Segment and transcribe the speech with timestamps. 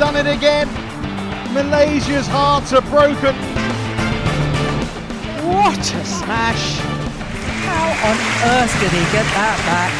[0.00, 0.66] done it again.
[1.52, 3.34] Malaysia's hearts are broken.
[5.44, 6.80] What a smash!
[7.68, 8.16] How on
[8.48, 9.92] earth did he get that back?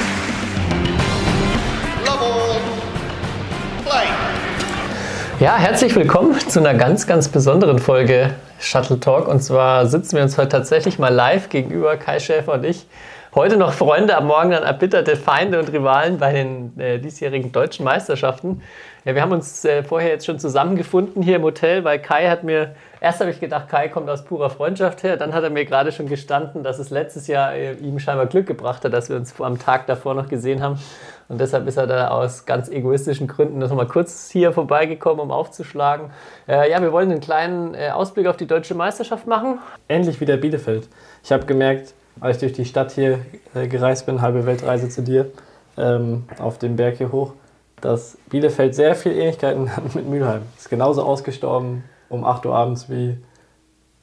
[2.06, 2.60] Love all.
[3.84, 4.08] Play.
[5.38, 9.28] Ja, herzlich willkommen zu einer ganz, ganz besonderen Folge Shuttle Talk.
[9.28, 12.86] Und zwar sitzen wir uns heute tatsächlich mal live gegenüber, Kai Schäfer und ich.
[13.32, 17.84] Heute noch Freunde, am Morgen dann erbitterte Feinde und Rivalen bei den äh, diesjährigen deutschen
[17.84, 18.60] Meisterschaften.
[19.04, 22.42] Ja, wir haben uns äh, vorher jetzt schon zusammengefunden hier im Hotel, weil Kai hat
[22.42, 25.64] mir, erst habe ich gedacht, Kai kommt aus purer Freundschaft her, dann hat er mir
[25.64, 29.14] gerade schon gestanden, dass es letztes Jahr äh, ihm scheinbar Glück gebracht hat, dass wir
[29.14, 30.80] uns am Tag davor noch gesehen haben.
[31.28, 35.30] Und deshalb ist er da aus ganz egoistischen Gründen noch mal kurz hier vorbeigekommen, um
[35.30, 36.10] aufzuschlagen.
[36.48, 39.60] Äh, ja, wir wollen einen kleinen äh, Ausblick auf die deutsche Meisterschaft machen.
[39.86, 40.88] Endlich wieder Bielefeld.
[41.22, 43.20] Ich habe gemerkt, als ich durch die Stadt hier
[43.54, 45.30] äh, gereist bin, halbe Weltreise zu dir,
[45.76, 47.32] ähm, auf dem Berg hier hoch,
[47.80, 50.42] dass Bielefeld sehr viel Ähnlichkeiten hat mit Mülheim.
[50.56, 53.16] Ist genauso ausgestorben um 8 Uhr abends wie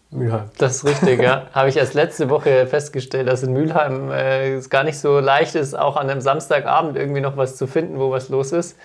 [0.09, 0.49] Mülheim.
[0.57, 1.47] Das ist richtig, ja.
[1.53, 5.55] Habe ich erst letzte Woche festgestellt, dass in Mülheim äh, es gar nicht so leicht
[5.55, 8.77] ist, auch an einem Samstagabend irgendwie noch was zu finden, wo was los ist.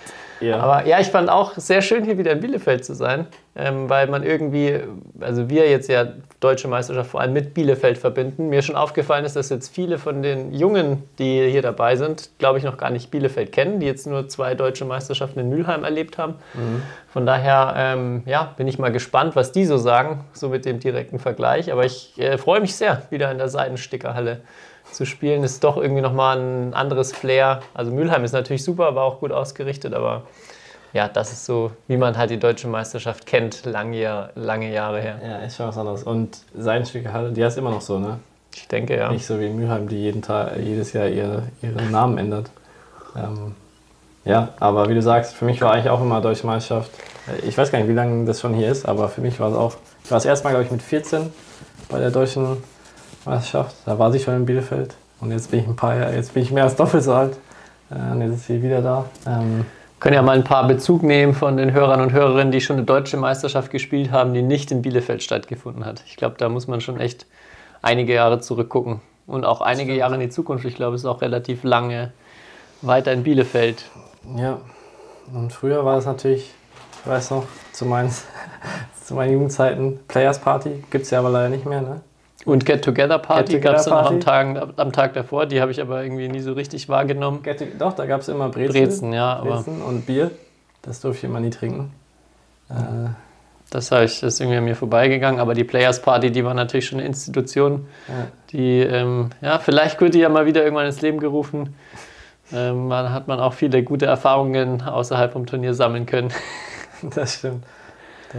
[0.43, 0.59] Ja.
[0.59, 4.09] Aber ja, ich fand auch sehr schön, hier wieder in Bielefeld zu sein, ähm, weil
[4.09, 4.81] man irgendwie,
[5.21, 6.09] also wir jetzt ja
[6.41, 8.49] deutsche Meisterschaft vor allem mit Bielefeld verbinden.
[8.49, 12.59] Mir schon aufgefallen ist, dass jetzt viele von den Jungen, die hier dabei sind, glaube
[12.59, 16.19] ich, noch gar nicht Bielefeld kennen, die jetzt nur zwei deutsche Meisterschaften in Mülheim erlebt
[16.19, 16.35] haben.
[17.13, 20.81] Von daher, ähm, ja, bin ich mal gespannt, was die so sagen, so mit dem
[20.81, 21.71] direkten Vergleich.
[21.71, 24.41] Aber ich äh, freue mich sehr, wieder in der Seitenstickerhalle
[24.93, 25.43] zu spielen.
[25.43, 27.61] Ist doch irgendwie nochmal ein anderes Flair.
[27.75, 30.23] Also Mülheim ist natürlich super, war auch gut ausgerichtet, aber
[30.93, 35.19] ja, das ist so, wie man halt die deutsche Meisterschaft kennt, lange, lange Jahre her.
[35.27, 36.03] Ja, ist schon was anderes.
[36.03, 38.19] Und Seidenstücke Halle, die heißt immer noch so, ne?
[38.55, 39.11] Ich denke, ja.
[39.11, 42.51] Nicht so wie Mülheim, die jeden Tag, jedes Jahr ihre, ihren Namen ändert.
[43.17, 43.55] Ähm,
[44.25, 46.91] ja, aber wie du sagst, für mich war eigentlich auch immer Deutsche Meisterschaft.
[47.43, 49.57] Ich weiß gar nicht, wie lange das schon hier ist, aber für mich war es
[49.57, 49.77] auch.
[50.05, 51.33] Ich war das erste Mal, glaube ich, mit 14
[51.89, 52.63] bei der Deutschen
[53.25, 53.77] Meisterschaft.
[53.87, 54.95] Da war sie schon in Bielefeld.
[55.21, 57.37] Und jetzt bin ich ein paar Jahre, jetzt bin ich mehr als doppelt so alt.
[57.91, 59.05] Äh, und jetzt ist sie wieder da.
[59.27, 59.65] Ähm,
[60.01, 62.85] Können ja mal ein paar Bezug nehmen von den Hörern und Hörerinnen, die schon eine
[62.85, 66.03] deutsche Meisterschaft gespielt haben, die nicht in Bielefeld stattgefunden hat.
[66.07, 67.27] Ich glaube, da muss man schon echt
[67.83, 69.01] einige Jahre zurückgucken.
[69.29, 70.65] Und auch einige Jahre in die Zukunft.
[70.65, 72.13] Ich glaube, es ist auch relativ lange
[72.81, 73.85] weiter in Bielefeld.
[74.37, 74.59] Ja,
[75.33, 76.53] und früher war es natürlich,
[77.05, 78.11] ich weiß noch, zu meinen,
[79.05, 82.01] zu meinen Jugendzeiten, Players Party, gibt es ja aber leider nicht mehr, ne?
[82.45, 85.47] Und Get-Together-Party Get gab es noch am Together Tag, am Tag davor.
[85.47, 87.43] Die habe ich aber irgendwie nie so richtig wahrgenommen.
[87.43, 88.73] Get Doch, da gab es immer Brezen.
[88.73, 90.31] Brezen, ja, Brezen und Bier.
[90.83, 91.93] Das durfte ich immer nie trinken.
[92.69, 93.11] Äh,
[93.71, 95.41] das, ich, das ist irgendwie an mir vorbeigegangen.
[95.41, 97.87] Aber die Players Party, die war natürlich schon eine Institution.
[98.09, 98.27] ja.
[98.51, 101.75] Die, ähm, ja, vielleicht wird die ja mal wieder irgendwann ins Leben gerufen.
[102.53, 106.33] Ähm, dann hat man auch viele gute Erfahrungen außerhalb vom Turnier sammeln können.
[107.15, 107.65] Das stimmt.
[108.33, 108.39] Da,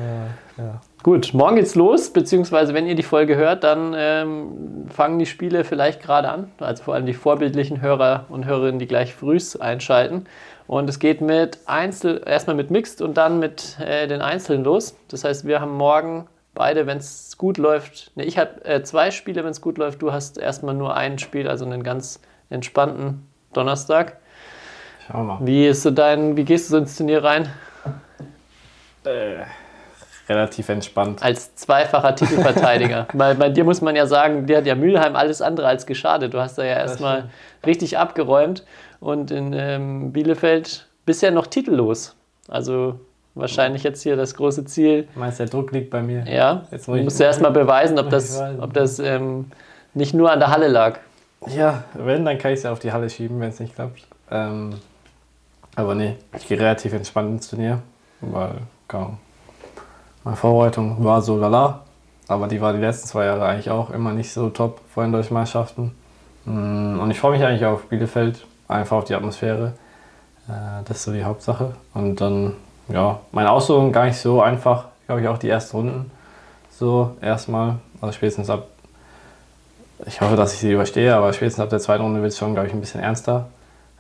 [0.58, 0.82] ja.
[1.02, 5.64] Gut, morgen geht's los, beziehungsweise wenn ihr die Folge hört, dann ähm, fangen die Spiele
[5.64, 6.52] vielleicht gerade an.
[6.60, 10.26] Also vor allem die vorbildlichen Hörer und Hörerinnen, die gleich frühs einschalten.
[10.68, 14.96] Und es geht mit Einzel, erstmal mit Mixed und dann mit äh, den Einzelnen los.
[15.10, 19.12] Das heißt, wir haben morgen beide, wenn es gut läuft, ne, ich habe äh, zwei
[19.12, 20.02] Spiele, wenn es gut läuft.
[20.02, 24.18] Du hast erstmal nur ein Spiel, also einen ganz entspannten Donnerstag.
[25.08, 25.46] Schauen wir mal.
[25.46, 27.50] Wie ist so dein, wie gehst du so ins Turnier rein?
[29.04, 29.44] Äh,
[30.30, 31.22] relativ entspannt.
[31.22, 33.08] Als zweifacher Titelverteidiger.
[33.14, 36.34] bei, bei dir muss man ja sagen, dir hat ja Mülheim alles andere als geschadet.
[36.34, 37.30] Du hast da ja erstmal
[37.66, 38.64] richtig abgeräumt
[39.00, 42.16] und in ähm, Bielefeld bisher noch titellos.
[42.48, 43.00] Also
[43.36, 45.08] wahrscheinlich jetzt hier das große Ziel.
[45.14, 46.24] Du meinst, der Druck liegt bei mir?
[46.28, 49.52] Ja, Jetzt du muss ich- musst ja erstmal beweisen, ob das, ob das ähm,
[49.94, 51.00] nicht nur an der Halle lag.
[51.48, 54.08] Ja, wenn, dann kann ich es ja auf die Halle schieben, wenn es nicht klappt.
[54.32, 54.76] Ähm,
[55.76, 57.80] aber nee, ich gehe relativ entspannt ins Turnier,
[58.22, 58.52] weil
[58.88, 59.18] kaum.
[60.24, 61.82] Meine Vorbereitung war so lala,
[62.28, 65.12] aber die war die letzten zwei Jahre eigentlich auch immer nicht so top vor den
[65.12, 65.96] deutschen Meisterschaften.
[66.46, 69.74] Mm, Und ich freue mich eigentlich auf Bielefeld, einfach auf die Atmosphäre.
[70.48, 71.76] Äh, Das ist so die Hauptsache.
[71.94, 72.54] Und dann,
[72.90, 76.12] ja, meine Ausführung gar nicht so einfach, glaube ich, auch die ersten Runden.
[76.70, 78.68] So, erstmal, also spätestens ab
[80.06, 82.54] ich hoffe, dass ich sie überstehe, aber spätestens ab der zweiten Runde wird es schon,
[82.54, 83.48] glaube ich, ein bisschen ernster.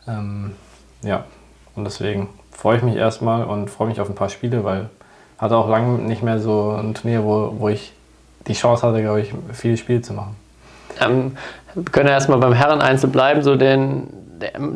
[0.07, 0.55] Ähm,
[1.01, 1.23] ja,
[1.75, 4.89] und deswegen freue ich mich erstmal und freue mich auf ein paar Spiele, weil
[5.43, 7.91] hatte auch lange nicht mehr so ein Turnier, wo, wo ich
[8.47, 10.35] die Chance hatte, glaube ich, viele Spiele zu machen.
[11.01, 11.37] Ähm,
[11.73, 14.07] wir können ja erstmal beim Herren-Einzel bleiben, so den,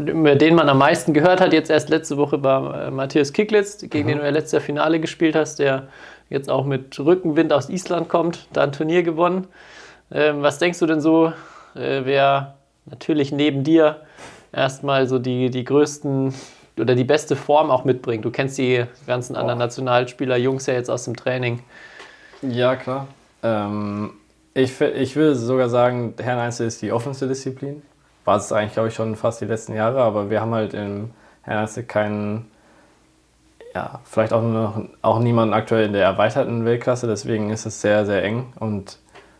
[0.06, 3.78] über den man am meisten gehört hat, jetzt erst letzte Woche bei äh, Matthias Kiklitz,
[3.90, 5.88] gegen den du ja letztes Jahr Finale gespielt hast, der
[6.30, 9.48] jetzt auch mit Rückenwind aus Island kommt, da ein Turnier gewonnen.
[10.12, 11.28] Ähm, was denkst du denn so,
[11.76, 12.56] äh, wer
[12.86, 14.02] natürlich neben dir
[14.52, 16.34] erstmal so die, die größten
[16.80, 18.26] oder die beste Form auch mitbringt.
[18.26, 21.62] Du kennst die ganzen anderen Nationalspieler, Jungs ja jetzt aus dem Training.
[22.42, 23.08] Ja, klar.
[23.44, 24.12] Ähm,
[24.54, 27.82] ich, ich würde sogar sagen, Herreneinzel ist die offenste Disziplin.
[28.26, 31.12] War es eigentlich, glaube ich, schon fast die letzten Jahre, aber wir haben halt im
[31.44, 32.52] Herreneinzel keinen,
[33.74, 37.82] ja, vielleicht auch, nur noch, auch niemanden aktuell in der erweiterten Weltklasse, deswegen ist es
[37.82, 38.54] sehr, sehr eng.
[38.60, 39.00] Und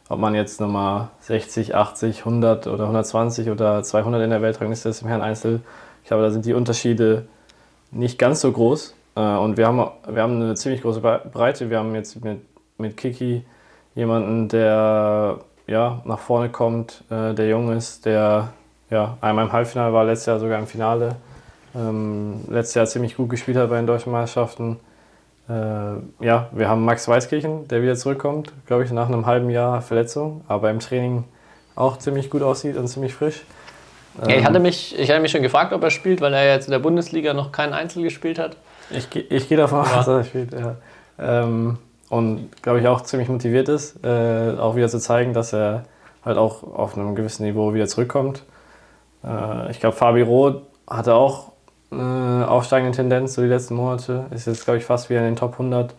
[0.10, 5.02] ob man jetzt Nummer 60, 80, 100 oder 120 oder 200 in der Weltrangliste ist
[5.02, 5.62] im Herreneinzel,
[6.08, 7.28] ich glaube, da sind die Unterschiede
[7.92, 8.96] nicht ganz so groß.
[9.18, 11.70] Äh, Und wir haben, wir haben eine ziemlich große Bre- Breite.
[11.70, 12.40] Wir haben jetzt mit,
[12.78, 13.44] mit Kiki
[13.94, 18.54] jemanden, der ja, nach vorne kommt, äh, der jung ist, der
[18.90, 21.18] ja, einmal im Halbfinale war, letztes Jahr sogar im Finale.
[21.76, 24.80] Ähm, letztes Jahr ziemlich gut gespielt hat bei den deutschen Meisterschaften.
[25.50, 29.82] Äh, ja, wir haben Max Weißkirchen, der wieder zurückkommt, glaube ich, nach einem halben Jahr
[29.82, 31.26] Verletzung, aber im Training
[31.76, 33.44] auch ziemlich gut aussieht und ziemlich frisch.
[34.28, 36.66] Ja, ich, hatte mich, ich hatte mich schon gefragt, ob er spielt, weil er jetzt
[36.66, 38.58] in der Bundesliga noch kein Einzel gespielt hat.
[38.90, 40.54] Ich, ich gehe davon aus, dass er spielt.
[40.54, 40.76] Ja.
[41.20, 41.78] Ähm,
[42.10, 45.84] und glaube ich auch ziemlich motiviert ist, äh, auch wieder zu zeigen, dass er
[46.24, 48.44] halt auch auf einem gewissen Niveau wieder zurückkommt.
[49.24, 51.52] Äh, ich glaube, Fabi Roth hatte auch
[51.92, 54.26] eine aufsteigende Tendenz so die letzten Monate.
[54.32, 55.94] Ist jetzt, glaube ich, fast wieder in den Top 100,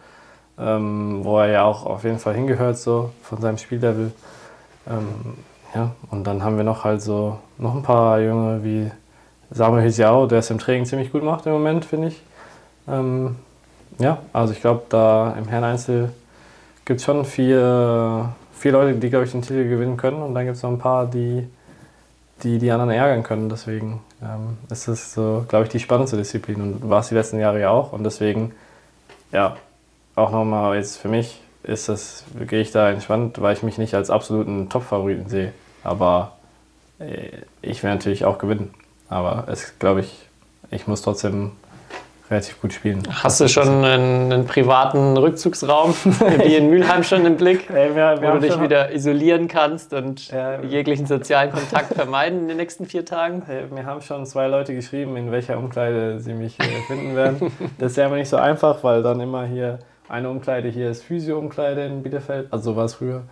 [0.59, 4.12] ähm, wo er ja auch auf jeden Fall hingehört, so von seinem Spiellevel.
[4.88, 5.35] Ähm,
[5.75, 8.91] ja, und dann haben wir noch halt so noch ein paar Junge wie
[9.50, 12.23] Samuel Hisiao, der es im Training ziemlich gut macht im Moment, finde ich.
[12.87, 13.37] Ähm,
[13.99, 16.12] ja, also ich glaube, da im Herren-Einzel
[16.85, 20.23] gibt es schon vier, vier Leute, die, glaube ich, den Titel gewinnen können.
[20.23, 21.49] Und dann gibt es noch ein paar, die,
[22.43, 23.49] die die anderen ärgern können.
[23.49, 26.61] Deswegen ähm, ist es so, glaube ich, die spannendste Disziplin.
[26.61, 27.93] Und war es die letzten Jahre ja auch.
[27.93, 28.53] Und deswegen,
[29.32, 29.56] ja,
[30.14, 33.95] auch nochmal jetzt für mich ist das, gehe ich da entspannt, weil ich mich nicht
[33.95, 35.53] als absoluten Top-Favoriten sehe.
[35.85, 36.33] Aber
[36.99, 37.29] äh,
[37.63, 38.75] ich will natürlich auch gewinnen.
[39.09, 40.29] Aber es glaube ich,
[40.71, 41.53] ich muss trotzdem
[42.31, 43.03] relativ gut spielen.
[43.11, 45.95] Hast du schon einen, einen privaten Rückzugsraum,
[46.45, 50.29] wie in Mülheim schon im Blick, Ey, wir, wo du dich wieder isolieren kannst und
[50.31, 50.61] Ja.
[50.63, 53.45] jeglichen sozialen Kontakt vermeiden in den nächsten vier Tagen?
[53.47, 57.51] Hey, Mir haben schon zwei Leute geschrieben, in welcher Umkleide sie mich äh, finden werden.
[57.79, 59.79] Das ist ja aber nicht so einfach, weil dann immer hier
[60.09, 63.23] eine Umkleide hier ist Physio-Umkleide in Bielefeld, also so war es früher.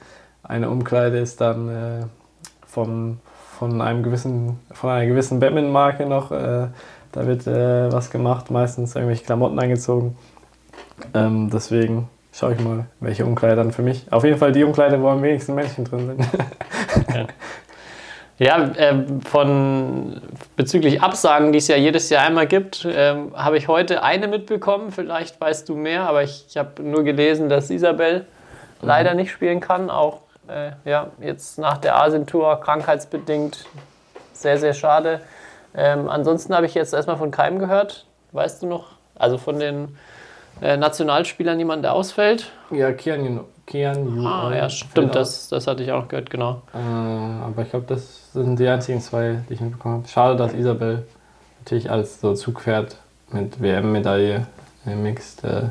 [0.43, 2.05] Eine Umkleide ist dann äh,
[2.67, 3.19] vom,
[3.59, 6.31] von einem gewissen, von einer gewissen Badminton-Marke noch.
[6.31, 6.69] Äh,
[7.13, 10.17] da wird äh, was gemacht, meistens irgendwelche Klamotten eingezogen.
[11.15, 14.13] Ähm, deswegen schaue ich mal, welche Umkleide dann für mich.
[14.13, 16.29] Auf jeden Fall die Umkleide, wo am wenigsten Menschen drin sind.
[17.15, 17.27] Ja,
[18.39, 20.21] ähm, von
[20.57, 24.93] bezüglich Absagen, die es ja jedes Jahr einmal gibt, ähm, habe ich heute eine mitbekommen.
[24.93, 28.27] Vielleicht weißt du mehr, aber ich, ich habe nur gelesen, dass Isabel
[28.83, 29.89] leider nicht spielen kann.
[29.89, 33.65] Auch äh, ja, jetzt nach der Asien-Tour krankheitsbedingt
[34.35, 35.23] sehr, sehr schade.
[35.75, 38.07] Ähm, ansonsten habe ich jetzt erstmal von keinem gehört.
[38.33, 38.93] Weißt du noch?
[39.15, 39.97] Also von den
[40.61, 42.51] äh, Nationalspielern jemand, der ausfällt?
[42.71, 46.63] ja, Kian, Kian Yu Ah, ja, stimmt, das, das hatte ich auch gehört, genau.
[46.73, 50.09] Äh, aber ich glaube, das sind die einzigen zwei, die ich mitbekommen habe.
[50.09, 51.07] Schade, dass Isabel
[51.59, 52.97] natürlich als so Zugpferd
[53.33, 54.47] mit WM-Medaille
[54.85, 55.63] im Mixed äh,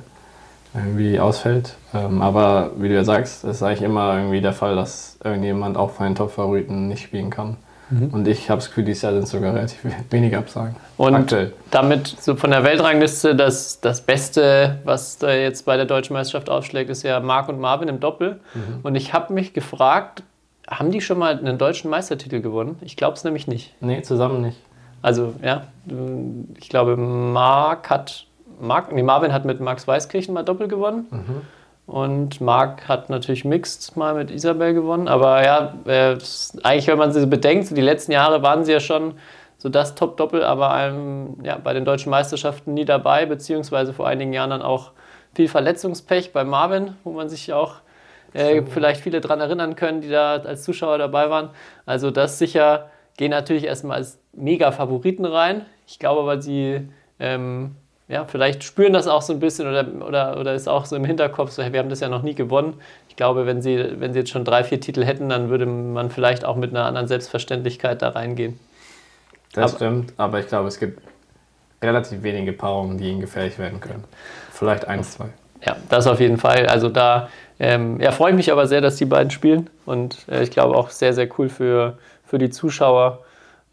[0.74, 1.76] irgendwie ausfällt.
[1.94, 5.92] Ähm, aber wie du ja sagst, ist eigentlich immer irgendwie der Fall, dass irgendjemand auch
[5.92, 7.56] von den Top-Favoriten nicht spielen kann.
[7.90, 10.76] Und ich habe das Gefühl, dieses Jahr sind sogar relativ wenige Absagen.
[10.98, 11.54] Und Aktuell.
[11.72, 16.50] damit so von der Weltrangliste das, das Beste, was da jetzt bei der Deutschen Meisterschaft
[16.50, 18.40] aufschlägt, ist ja Marc und Marvin im Doppel.
[18.84, 20.24] Und ich habe mich gefragt,
[20.68, 22.78] haben die schon mal einen deutschen Meistertitel gewonnen?
[22.82, 23.74] Ich glaube es nämlich nicht.
[23.82, 24.58] Nee, zusammen nicht.
[25.02, 25.66] Also, ja,
[26.60, 28.26] ich glaube, Marc hat,
[28.60, 31.06] Marc, nee, Marvin hat mit Max Weißkirchen mal Doppel gewonnen.
[31.88, 35.08] Und Marc hat natürlich Mixed mal mit Isabel gewonnen.
[35.08, 36.18] Aber ja, äh,
[36.64, 39.14] eigentlich, wenn man sie so bedenkt, so die letzten Jahre waren sie ja schon
[39.58, 44.34] so das Top-Doppel, aber ähm, ja, bei den deutschen Meisterschaften nie dabei, beziehungsweise vor einigen
[44.34, 44.92] Jahren dann auch
[45.34, 47.76] viel Verletzungspech bei Marvin, wo man sich auch
[48.34, 51.50] äh, vielleicht viele daran erinnern können, die da als Zuschauer dabei waren.
[51.86, 55.66] Also das sicher gehen natürlich erstmal als Mega-Favoriten rein.
[55.88, 56.90] Ich glaube aber, sie
[57.20, 57.76] ähm,
[58.08, 61.06] ja, vielleicht spüren das auch so ein bisschen oder, oder, oder ist auch so im
[61.06, 62.76] Hinterkopf so, hey, wir haben das ja noch nie gewonnen.
[63.10, 66.12] Ich glaube, wenn sie, wenn sie jetzt schon drei, vier Titel hätten, dann würde man
[66.12, 68.60] vielleicht auch mit einer anderen Selbstverständlichkeit da reingehen.
[69.54, 71.02] Das Aber- stimmt, aber ich glaube, es gibt
[71.82, 74.04] relativ wenige Paarungen, die ihnen gefährlich werden können.
[74.52, 75.28] Vielleicht eins, zwei.
[75.66, 76.68] Ja, das auf jeden Fall.
[76.68, 80.44] Also da ähm, ja, freue ich mich aber sehr, dass die beiden spielen und äh,
[80.44, 83.20] ich glaube auch sehr, sehr cool für, für die Zuschauer.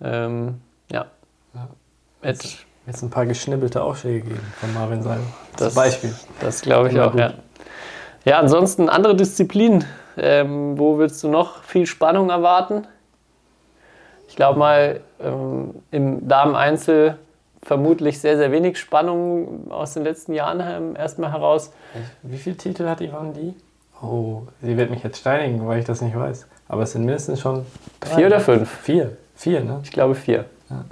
[0.00, 0.60] Ähm,
[0.90, 1.06] ja.
[1.54, 1.68] Ja.
[2.86, 5.20] Jetzt ein paar geschnibbelte Aufschläge geben von Marvin Seil.
[5.56, 6.14] Das- Zum Beispiel.
[6.40, 7.20] Das glaube ich Immer auch, gut.
[7.20, 7.32] ja.
[8.24, 9.84] Ja, ansonsten andere Disziplinen.
[10.16, 12.86] Ähm, wo willst du noch viel Spannung erwarten?
[14.28, 17.16] Ich glaube mal, ähm, im Damen-Einzel
[17.62, 21.72] vermutlich sehr, sehr wenig Spannung aus den letzten Jahren erstmal heraus.
[22.22, 23.54] Wie viele Titel hat Yvonne die?
[24.04, 26.46] Oh, sie wird mich jetzt steinigen, weil ich das nicht weiß.
[26.68, 27.64] Aber es sind mindestens schon
[28.00, 28.16] drei.
[28.16, 28.70] Vier oder fünf?
[28.82, 29.16] Vier.
[29.36, 29.80] Vier, ne?
[29.84, 30.44] Ich glaube vier.
[30.70, 30.84] Ja.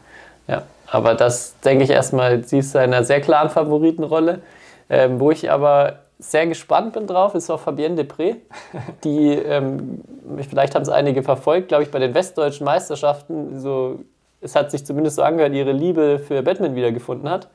[0.46, 4.40] Ja, aber das denke ich erstmal, sie ist in einer sehr klaren Favoritenrolle.
[4.88, 8.36] Ähm, wo ich aber sehr gespannt bin drauf, ist auch Fabienne Depré.
[9.04, 10.00] Die, ähm,
[10.48, 13.60] vielleicht haben es einige verfolgt, glaube ich, bei den westdeutschen Meisterschaften.
[13.60, 14.00] So,
[14.40, 17.48] es hat sich zumindest so angehört, ihre Liebe für Batman wiedergefunden hat.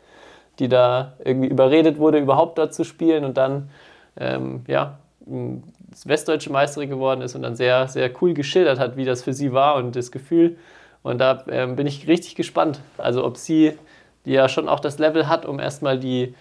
[0.59, 3.69] Die da irgendwie überredet wurde, überhaupt dort zu spielen und dann,
[4.17, 4.97] ähm, ja,
[6.05, 9.51] westdeutsche Meisterin geworden ist und dann sehr, sehr cool geschildert hat, wie das für sie
[9.51, 10.55] war und das Gefühl.
[11.05, 12.81] Und da ähm, bin ich richtig gespannt.
[12.97, 13.77] Also ob sie,
[14.25, 16.33] die ja schon auch das Level hat, um erstmal die,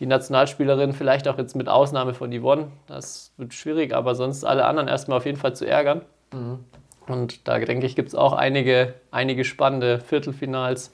[0.00, 4.64] die Nationalspielerin, vielleicht auch jetzt mit Ausnahme von Yvonne, das wird schwierig, aber sonst alle
[4.64, 6.00] anderen erstmal auf jeden Fall zu ärgern.
[7.06, 10.92] Und da denke ich, gibt es auch einige, einige spannende Viertelfinals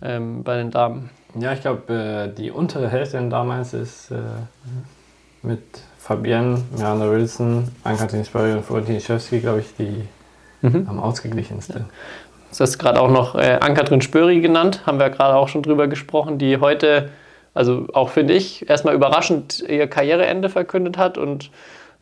[0.00, 1.10] ähm, bei den Damen.
[1.34, 4.18] Ja, ich glaube, äh, die untere Hälfte in damals ist äh,
[5.42, 5.62] mit
[5.98, 8.24] Fabienne, Miranda Wilson, Ann-Kathrin
[8.56, 10.04] und Florentin Schewski, glaube ich, die
[10.62, 11.86] am ausgeglichensten.
[12.52, 15.88] Du hast gerade auch noch äh, Ann-Kathrin Spöri genannt, haben wir gerade auch schon drüber
[15.88, 17.08] gesprochen, die heute,
[17.54, 21.50] also auch finde ich, erstmal überraschend ihr Karriereende verkündet hat und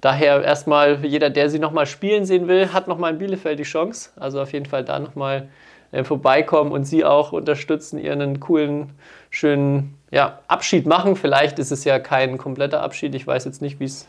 [0.01, 4.11] daher erstmal jeder, der sie nochmal spielen sehen will, hat nochmal in Bielefeld die Chance.
[4.17, 5.49] Also auf jeden Fall da nochmal
[5.93, 8.91] äh, vorbeikommen und sie auch unterstützen, ihren coolen,
[9.31, 11.15] schönen ja, Abschied machen.
[11.15, 13.15] Vielleicht ist es ja kein kompletter Abschied.
[13.15, 14.09] Ich weiß jetzt nicht, wie es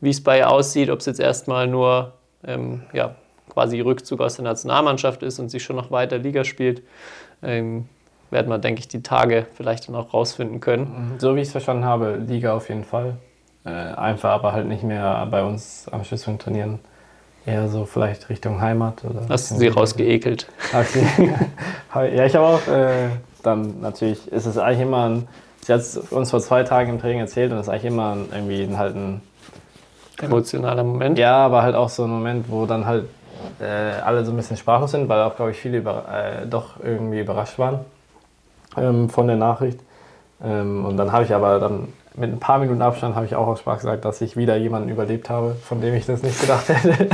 [0.00, 2.12] wie es bei ihr aussieht, ob es jetzt erstmal nur
[2.46, 3.14] ähm, ja,
[3.52, 6.82] quasi Rückzug aus der Nationalmannschaft ist und sie schon noch weiter Liga spielt.
[7.42, 7.86] Ähm,
[8.30, 11.16] werden wir, denke ich, die Tage vielleicht dann auch rausfinden können.
[11.18, 13.16] So wie ich es verstanden habe, Liga auf jeden Fall.
[13.64, 16.78] Äh, einfach aber halt nicht mehr bei uns am Schüsseln trainieren.
[17.44, 19.26] Eher so vielleicht Richtung Heimat oder.
[19.28, 20.46] Hast du sie rausgeekelt?
[20.84, 21.30] Sie-
[21.94, 23.08] ja, ich habe auch äh,
[23.42, 25.28] dann natürlich, ist es eigentlich immer ein,
[25.66, 28.14] sie hat es uns vor zwei Tagen im Training erzählt und es ist eigentlich immer
[28.14, 29.20] ein, irgendwie ein, halt ein,
[30.20, 31.18] Emotionaler Moment.
[31.18, 33.06] ja, aber halt auch so ein Moment, wo dann halt
[33.62, 37.20] äh, alle so ein bisschen sprachlos sind, weil auch, glaube ich, viele äh, doch irgendwie
[37.20, 37.80] überrascht waren
[38.76, 39.80] ähm, von der Nachricht.
[40.42, 43.46] Ähm, und dann habe ich aber dann mit ein paar Minuten Abstand habe ich auch
[43.46, 46.68] aus Spaß gesagt, dass ich wieder jemanden überlebt habe, von dem ich das nicht gedacht
[46.68, 47.08] hätte.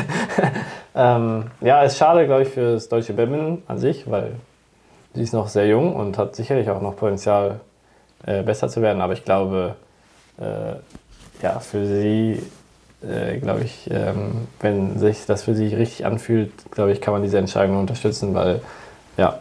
[0.95, 4.33] ähm, ja, ist schade, glaube ich, für das deutsche Badminton an sich, weil
[5.14, 7.61] sie ist noch sehr jung und hat sicherlich auch noch Potenzial,
[8.26, 9.00] äh, besser zu werden.
[9.00, 9.76] Aber ich glaube,
[10.40, 10.75] äh,
[11.43, 12.43] ja, für sie,
[13.02, 17.23] äh, glaube ich, ähm, wenn sich das für sie richtig anfühlt, glaube ich, kann man
[17.23, 18.61] diese Entscheidung unterstützen, weil
[19.17, 19.38] ja,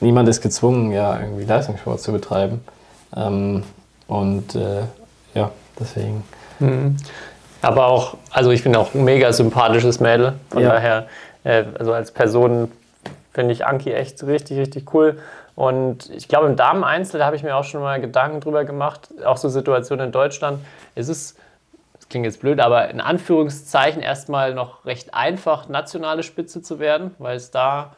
[0.00, 2.60] niemand ist gezwungen, ja, irgendwie Leistungssport zu betreiben.
[3.16, 3.62] Ähm,
[4.06, 4.82] und äh,
[5.34, 6.24] ja, deswegen.
[7.62, 10.34] Aber auch, also ich bin auch ein mega sympathisches Mädel.
[10.50, 10.70] Von Ja.
[10.70, 11.06] daher,
[11.44, 12.70] äh, also als Person
[13.32, 15.18] finde ich Anki echt richtig, richtig cool.
[15.56, 19.10] Und ich glaube, im Damen-Einzel, da habe ich mir auch schon mal Gedanken drüber gemacht,
[19.24, 20.60] auch so Situationen in Deutschland.
[20.94, 21.36] Es ist,
[22.10, 27.36] klingt jetzt blöd, aber in Anführungszeichen erstmal noch recht einfach, nationale Spitze zu werden, weil
[27.36, 27.94] es da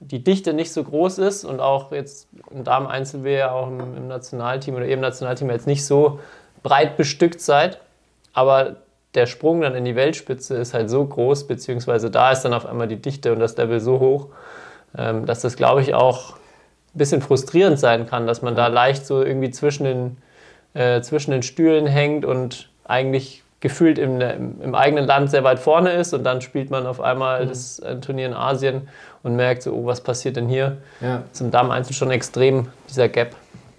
[0.00, 3.80] die Dichte nicht so groß ist und auch jetzt im Damen-Einzel wir ja auch im,
[3.80, 6.20] im Nationalteam oder eben Nationalteam jetzt nicht so
[6.62, 7.80] breit bestückt seid.
[8.32, 8.76] Aber
[9.14, 12.66] der Sprung dann in die Weltspitze ist halt so groß, beziehungsweise da ist dann auf
[12.66, 14.28] einmal die Dichte und das Level so hoch,
[14.96, 16.34] ähm, dass das, glaube ich, auch
[16.94, 20.16] ein bisschen frustrierend sein kann, dass man da leicht so irgendwie zwischen den,
[20.74, 25.92] äh, zwischen den Stühlen hängt und eigentlich gefühlt im, im, eigenen Land sehr weit vorne
[25.92, 28.88] ist und dann spielt man auf einmal das äh, Turnier in Asien
[29.22, 30.78] und merkt so, oh, was passiert denn hier?
[31.00, 31.18] Ja.
[31.18, 33.34] Das ist im Damen-Einzel schon extrem, dieser Gap.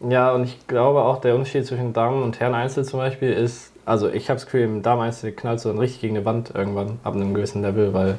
[0.10, 3.72] Ja, und ich glaube auch, der Unterschied zwischen Damen und Herren Einzel zum Beispiel ist,
[3.86, 6.52] also ich habe das Gefühl, im Damen Einzel knallt so dann richtig gegen eine Wand
[6.54, 8.18] irgendwann ab einem gewissen Level, weil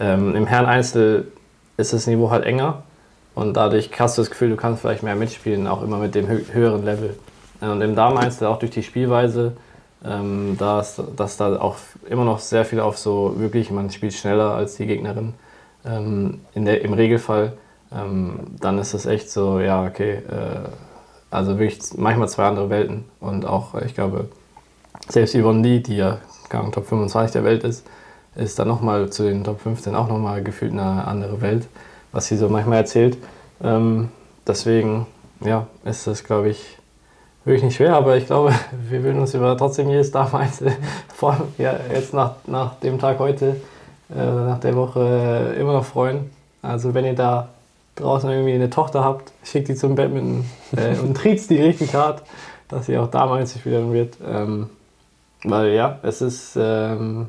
[0.00, 1.28] ähm, im Herren Einzel
[1.76, 2.82] ist das Niveau halt enger
[3.34, 6.28] und dadurch hast du das Gefühl, du kannst vielleicht mehr mitspielen, auch immer mit dem
[6.28, 7.16] hö höheren Level.
[7.60, 9.52] Und im Damen Einzel auch durch die Spielweise,
[10.04, 11.76] ähm, dass, dass da auch
[12.08, 15.34] immer noch sehr viel auf so wirklich, man spielt schneller als die Gegnerin
[15.84, 17.54] ähm, der, im Regelfall,
[17.92, 20.68] ähm, dann ist es echt so, ja, okay, äh,
[21.30, 23.04] also wirklich manchmal zwei andere Welten.
[23.20, 24.28] Und auch, ich glaube,
[25.08, 26.18] selbst Yvonne Lee, die ja
[26.50, 27.86] Ahnung, Top 25 der Welt ist,
[28.34, 31.66] ist dann nochmal zu den Top 15 auch nochmal gefühlt eine andere Welt,
[32.12, 33.18] was sie so manchmal erzählt.
[33.62, 34.10] Ähm,
[34.46, 35.06] deswegen,
[35.40, 36.78] ja, ist das, glaube ich,
[37.48, 38.52] wirklich nicht schwer, aber ich glaube,
[38.88, 40.76] wir würden uns über trotzdem jedes Damen-Einzel,
[41.14, 43.56] vor allem ja, jetzt nach, nach dem Tag heute,
[44.14, 46.30] äh, nach der Woche äh, immer noch freuen.
[46.62, 47.48] Also wenn ihr da
[47.96, 50.44] draußen irgendwie eine Tochter habt, schickt die zum Badminton
[50.76, 52.22] äh, und triezt die richtig hart,
[52.68, 54.16] dass sie auch damals spielen wird.
[54.24, 54.68] Ähm,
[55.44, 57.28] weil ja, es ist ähm,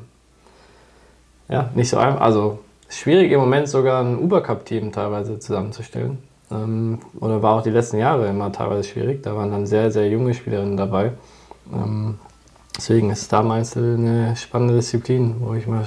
[1.48, 2.20] ja, nicht so einfach.
[2.20, 2.58] Also
[2.88, 6.18] schwierig im Moment sogar ein Uber-Cup-Team teilweise zusammenzustellen.
[6.50, 9.22] Ähm, oder war auch die letzten Jahre immer teilweise schwierig.
[9.22, 11.12] Da waren dann sehr, sehr junge Spielerinnen dabei.
[11.72, 12.18] Ähm,
[12.76, 15.86] deswegen ist Star-Meißel eine spannende Disziplin, wo ich mal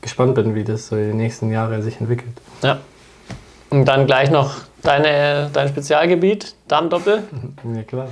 [0.00, 2.32] gespannt bin, wie das so in den nächsten Jahren sich entwickelt.
[2.62, 2.78] Ja.
[3.68, 7.22] Und dann gleich noch deine, dein Spezialgebiet, Darmdoppel.
[7.74, 8.08] Ja, klar.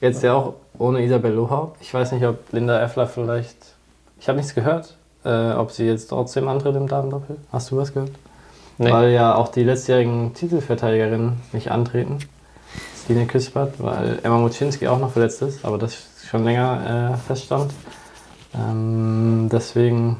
[0.00, 1.74] Jetzt ja auch ohne Isabel Lohau.
[1.80, 3.56] Ich weiß nicht, ob Linda Effler vielleicht.
[4.18, 7.36] Ich habe nichts gehört, äh, ob sie jetzt trotzdem antritt im Damendoppel.
[7.52, 8.10] Hast du was gehört?
[8.80, 8.90] Nee.
[8.90, 12.18] Weil ja auch die letztjährigen Titelverteidigerinnen nicht antreten.
[13.04, 17.74] Stine Küspert, weil Emma Muczynski auch noch verletzt ist, aber das schon länger äh, feststand.
[18.54, 20.18] Ähm, deswegen,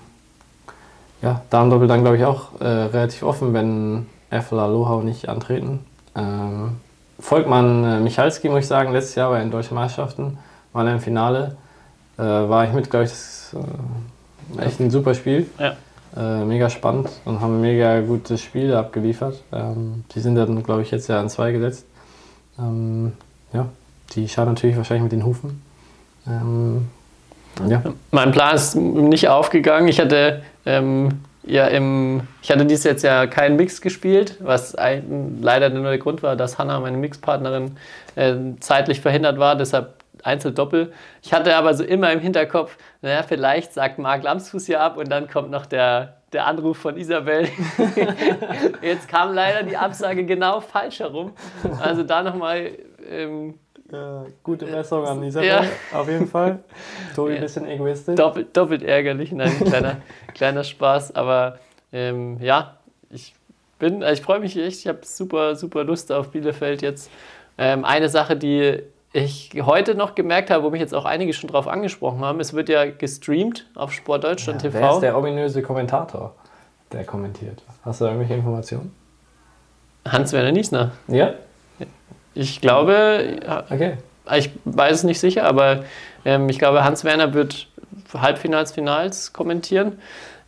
[1.22, 5.86] ja, Damendoppel dann glaube ich auch äh, relativ offen, wenn Effler Lohau nicht antreten.
[6.14, 6.76] Ähm,
[7.18, 10.36] Volkmann äh, Michalski, muss ich sagen, letztes Jahr bei den Deutschen Meisterschaften,
[10.74, 11.56] war er im Finale.
[12.18, 13.56] Äh, war ich mit, glaube ich, das
[14.58, 15.46] äh, echt ein super Spiel.
[15.58, 15.76] Ja.
[16.16, 19.42] Äh, mega spannend und haben mega gutes Spiel abgeliefert.
[19.52, 21.86] Ähm, die sind dann, glaube ich, jetzt ja an zwei gesetzt.
[22.58, 23.12] Ähm,
[23.52, 23.66] ja,
[24.14, 25.62] die schauen natürlich wahrscheinlich mit den Hufen.
[26.26, 26.88] Ähm,
[27.68, 27.82] ja.
[28.10, 29.86] Mein Plan ist nicht aufgegangen.
[29.86, 35.38] Ich hatte ähm, ja im, ich hatte dieses jetzt ja keinen Mix gespielt, was ein,
[35.40, 37.76] leider nur der Grund war, dass Hanna, meine Mixpartnerin,
[38.16, 40.92] äh, zeitlich verhindert war, deshalb Einzel-Doppel.
[41.22, 45.10] Ich hatte aber so immer im Hinterkopf, naja, vielleicht sagt Marc Lamsfuß hier ab und
[45.10, 47.48] dann kommt noch der, der Anruf von Isabel.
[48.82, 51.32] Jetzt kam leider die Absage genau falsch herum.
[51.80, 52.70] Also da nochmal.
[53.08, 53.54] Ähm,
[53.92, 55.64] Ja, gute Messung an Isabel, Ja.
[55.92, 56.60] auf jeden Fall.
[57.16, 57.40] Tobi ein Ja.
[57.42, 58.14] bisschen egoistisch.
[58.14, 59.96] doppelt, doppelt ärgerlich, nein, kleiner,
[60.34, 61.58] kleiner Spaß, aber
[61.92, 62.76] ähm, ja,
[63.10, 63.34] ich
[63.80, 67.10] bin, also ich freue mich echt, ich habe super, super Lust auf Bielefeld jetzt.
[67.58, 68.80] Ähm, eine Sache, die
[69.12, 72.52] ich heute noch gemerkt habe, wo mich jetzt auch einige schon drauf angesprochen haben, es
[72.54, 74.80] wird ja gestreamt auf Sportdeutschland Ja, TV.
[74.80, 76.34] wer ist der ominöse Kommentator,
[76.92, 77.60] der kommentiert?
[77.84, 78.94] Hast du da irgendwelche Informationen?
[80.08, 80.92] Hans-Werner Niesner.
[81.08, 81.34] Ja?
[82.34, 83.38] Ich glaube,
[83.70, 83.94] Okay.
[84.36, 85.84] ich weiß es nicht sicher, aber
[86.25, 87.66] ähm, ich glaube, Hans-Werner wird
[88.14, 89.99] Halbfinals, Finals kommentieren.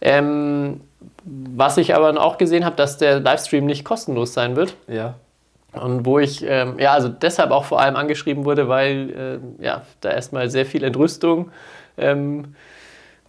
[0.01, 0.81] Ähm,
[1.25, 4.77] was ich aber auch gesehen habe, dass der Livestream nicht kostenlos sein wird.
[4.88, 5.14] Ja.
[5.73, 9.83] Und wo ich, ähm, ja, also deshalb auch vor allem angeschrieben wurde, weil ähm, ja,
[10.01, 11.51] da erstmal sehr viel Entrüstung
[11.97, 12.55] ähm,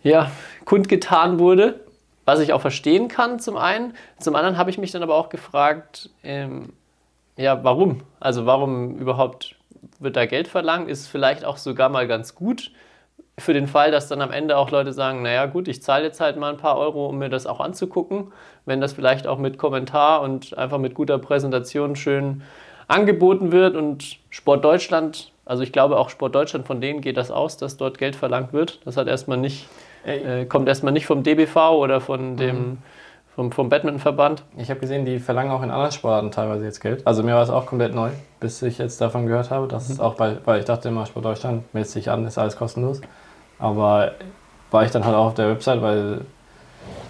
[0.03, 0.29] ja,
[0.65, 1.79] kundgetan wurde,
[2.25, 3.93] was ich auch verstehen kann zum einen.
[4.19, 6.73] Zum anderen habe ich mich dann aber auch gefragt, ähm,
[7.37, 8.01] ja, warum?
[8.19, 9.55] Also warum überhaupt
[9.99, 10.89] wird da Geld verlangt?
[10.89, 12.71] Ist vielleicht auch sogar mal ganz gut
[13.37, 16.19] für den Fall, dass dann am Ende auch Leute sagen, naja gut, ich zahle jetzt
[16.19, 18.31] halt mal ein paar Euro, um mir das auch anzugucken,
[18.65, 22.41] wenn das vielleicht auch mit Kommentar und einfach mit guter Präsentation schön
[22.87, 27.31] angeboten wird und Sport Deutschland, also ich glaube auch Sport Deutschland, von denen geht das
[27.31, 28.79] aus, dass dort Geld verlangt wird.
[28.85, 29.67] Das hat erstmal nicht,
[30.05, 32.77] äh, kommt erstmal nicht vom DBV oder von dem,
[33.35, 34.43] vom, vom Badmintonverband.
[34.57, 37.05] Ich habe gesehen, die verlangen auch in anderen Sportarten teilweise jetzt Geld.
[37.05, 39.99] Also mir war es auch komplett neu, bis ich jetzt davon gehört habe, dass es
[39.99, 43.01] auch bei, weil ich dachte immer, Sport Deutschland meldet sich an, ist alles kostenlos.
[43.59, 44.11] Aber
[44.71, 46.21] war ich dann halt auch auf der Website, weil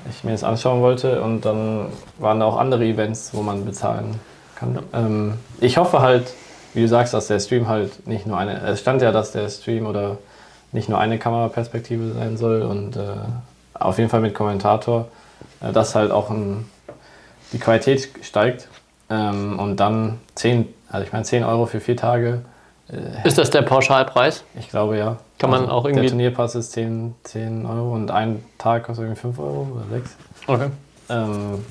[0.09, 1.21] ich mir das anschauen wollte.
[1.21, 1.87] Und dann
[2.19, 4.19] waren da auch andere Events, wo man bezahlen
[4.55, 4.79] kann.
[4.93, 6.33] Ähm, ich hoffe halt,
[6.73, 9.49] wie du sagst, dass der Stream halt nicht nur eine, es stand ja, dass der
[9.49, 10.17] Stream oder
[10.71, 12.63] nicht nur eine Kameraperspektive sein soll.
[12.63, 13.15] Und äh,
[13.73, 15.07] auf jeden Fall mit Kommentator,
[15.61, 16.69] äh, dass halt auch ein,
[17.51, 18.67] die Qualität steigt.
[19.09, 22.41] Ähm, und dann 10, also ich meine 10 Euro für vier Tage,
[23.23, 24.43] Ist das der Pauschalpreis?
[24.59, 25.17] ich glaube ja.
[25.39, 29.05] Kann man Also auch irgendwie- Der Turnierpass ist 10, 10 Euro und ein Tag kostet
[29.05, 30.15] irgendwie 5 Euro oder 6.
[30.47, 30.67] Okay.
[31.09, 31.65] Ähm,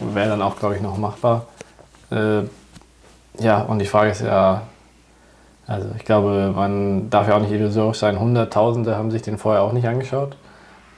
[0.00, 1.46] Wäre dann auch, glaube ich, noch machbar.
[2.10, 2.42] Äh,
[3.40, 4.62] ja, und die Frage ist ja,
[5.66, 8.18] also ich glaube, man darf ja auch nicht illusorisch sein.
[8.18, 10.36] Hunderttausende haben sich den vorher auch nicht angeschaut.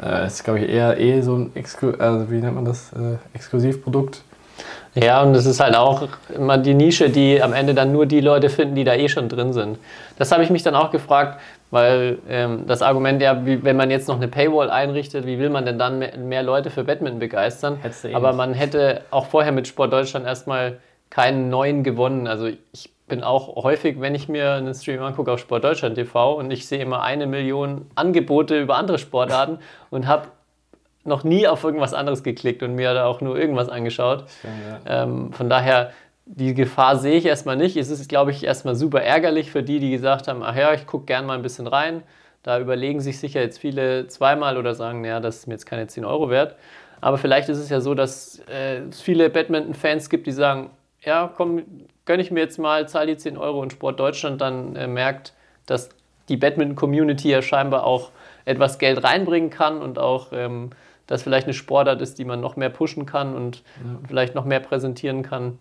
[0.03, 3.17] Äh, ist, glaube ich, eher eh so ein, Exklu also wie nennt man das, äh,
[3.35, 4.23] Exklusivprodukt.
[4.95, 8.21] Ja, und es ist halt auch immer die Nische, die am Ende dann nur die
[8.21, 9.79] Leute finden, die da eh schon drin sind.
[10.19, 13.91] Das habe ich mich dann auch gefragt, weil ähm, das Argument ja, wie, wenn man
[13.91, 17.21] jetzt noch eine Paywall einrichtet, wie will man denn dann mehr, mehr Leute für Badminton
[17.21, 17.79] begeistern?
[18.03, 22.27] Eh Aber man hätte auch vorher mit Sport Deutschland erstmal keinen neuen gewonnen.
[22.27, 26.35] Also ich bin auch häufig, wenn ich mir einen Stream angucke auf Sport Deutschland TV
[26.35, 29.59] und ich sehe immer eine Million Angebote über andere Sportarten
[29.91, 30.29] und habe
[31.05, 34.25] noch nie auf irgendwas anderes geklickt und mir da auch nur irgendwas angeschaut.
[34.87, 35.93] Ähm, von daher,
[36.27, 37.77] die Gefahr sehe ich erstmal nicht.
[37.77, 40.87] Es ist, glaube ich, erstmal super ärgerlich für die, die gesagt haben, ach ja, ich
[40.87, 42.03] gucke gern mal ein bisschen rein.
[42.43, 45.87] Da überlegen sich sicher jetzt viele zweimal oder sagen, naja, das ist mir jetzt keine
[45.87, 46.57] 10 Euro wert.
[47.01, 50.71] Aber vielleicht ist es ja so, dass äh, es viele Badminton-Fans gibt, die sagen,
[51.03, 51.63] ja, komm,
[52.05, 55.33] gönne ich mir jetzt mal, zahle die 10 Euro und Sport Deutschland dann äh, merkt,
[55.67, 55.91] dass
[56.29, 58.11] die Badminton-Community ja scheinbar auch
[58.45, 60.71] etwas Geld reinbringen kann und auch ähm,
[61.11, 63.65] das vielleicht eine Sportart ist, die man noch mehr pushen kann und
[64.07, 65.59] vielleicht noch mehr präsentieren kann.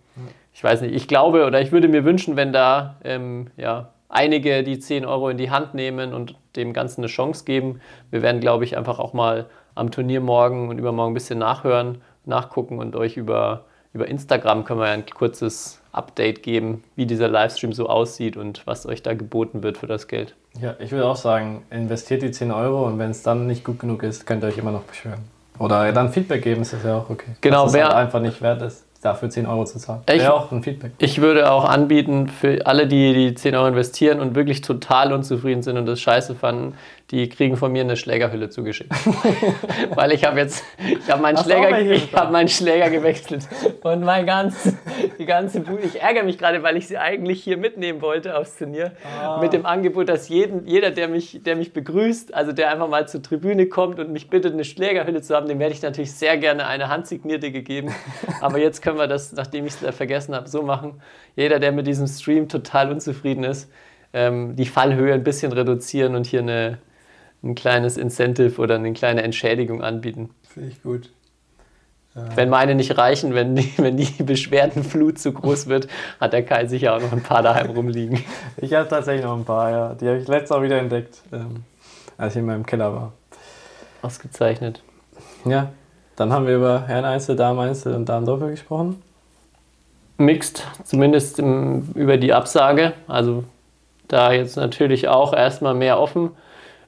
[0.53, 4.63] Ich weiß nicht, ich glaube oder ich würde mir wünschen, wenn da ähm, ja, einige
[4.63, 7.81] die 10 Euro in die Hand nehmen und dem Ganzen eine Chance geben.
[8.11, 12.01] Wir werden, glaube ich, einfach auch mal am Turnier morgen und übermorgen ein bisschen nachhören,
[12.25, 17.27] nachgucken und euch über, über Instagram können wir ja ein kurzes Update geben, wie dieser
[17.27, 20.35] Livestream so aussieht und was euch da geboten wird für das Geld.
[20.61, 23.79] Ja, ich würde auch sagen, investiert die 10 Euro und wenn es dann nicht gut
[23.79, 25.38] genug ist, könnt ihr euch immer noch beschweren.
[25.59, 27.31] Oder dann Feedback geben, ist das ja auch okay.
[27.41, 30.01] Genau, Dass es wer- halt einfach nicht wert ist, dafür 10 Euro zu zahlen.
[30.09, 30.91] Ich- Wäre auch ein Feedback.
[30.97, 35.61] Ich würde auch anbieten, für alle, die die 10 Euro investieren und wirklich total unzufrieden
[35.61, 36.73] sind und das scheiße fanden,
[37.11, 38.91] die kriegen von mir eine Schlägerhülle zugeschickt.
[39.95, 43.47] Weil ich habe jetzt, ich habe meinen, Hast Schläger, ich hab meinen Schläger gewechselt.
[43.81, 44.73] Und mein ganz,
[45.17, 48.57] die ganze Bude, ich ärgere mich gerade, weil ich sie eigentlich hier mitnehmen wollte aufs
[48.57, 48.91] Turnier.
[49.41, 53.07] Mit dem Angebot, dass jeden, jeder, der mich, der mich begrüßt, also der einfach mal
[53.07, 56.37] zur Tribüne kommt und mich bittet, eine Schlägerhülle zu haben, dem werde ich natürlich sehr
[56.37, 57.93] gerne eine handsignierte gegeben.
[58.41, 61.01] Aber jetzt können wir das, nachdem ich es vergessen habe, so machen.
[61.35, 63.71] Jeder, der mit diesem Stream total unzufrieden ist,
[64.13, 66.79] ähm, die Fallhöhe ein bisschen reduzieren und hier eine,
[67.43, 70.29] ein kleines Incentive oder eine kleine Entschädigung anbieten.
[70.47, 71.09] Finde ich gut.
[72.35, 75.87] Wenn meine nicht reichen, wenn die, wenn die Beschwerdenflut zu groß wird,
[76.19, 78.23] hat der Kai sicher auch noch ein paar daheim rumliegen.
[78.57, 79.93] Ich habe tatsächlich noch ein paar, ja.
[79.93, 81.63] Die habe ich letztes Mal wieder entdeckt, ähm,
[82.17, 83.13] als ich in meinem Keller war.
[84.01, 84.81] Ausgezeichnet.
[85.45, 85.71] Ja,
[86.15, 89.01] dann haben wir über Herren Einzel, Damen Einzel und Damen Doppel gesprochen.
[90.17, 92.93] Mixed, zumindest im, über die Absage.
[93.07, 93.45] Also
[94.07, 96.31] da jetzt natürlich auch erstmal mehr offen.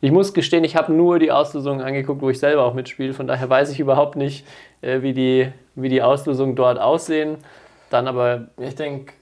[0.02, 3.14] Ich muss gestehen, ich habe nur die Auslosung angeguckt, wo ich selber auch mitspiele.
[3.14, 4.46] Von daher weiß ich überhaupt nicht,
[4.82, 7.38] äh, wie, die, wie die Auslosungen dort aussehen.
[7.92, 9.14] Dann aber Ich denke,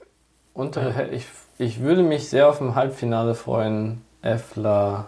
[1.12, 1.26] ich,
[1.58, 4.02] ich würde mich sehr auf ein Halbfinale freuen.
[4.22, 5.06] Effler,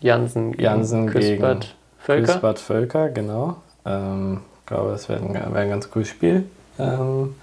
[0.00, 1.60] Jansen gegen Jansen gegen
[1.98, 2.32] Völker.
[2.32, 3.56] Küspert Völker, genau.
[3.84, 6.44] Ähm, ich glaube, das wäre ein, wär ein ganz cooles Spiel.
[6.78, 7.34] Ähm,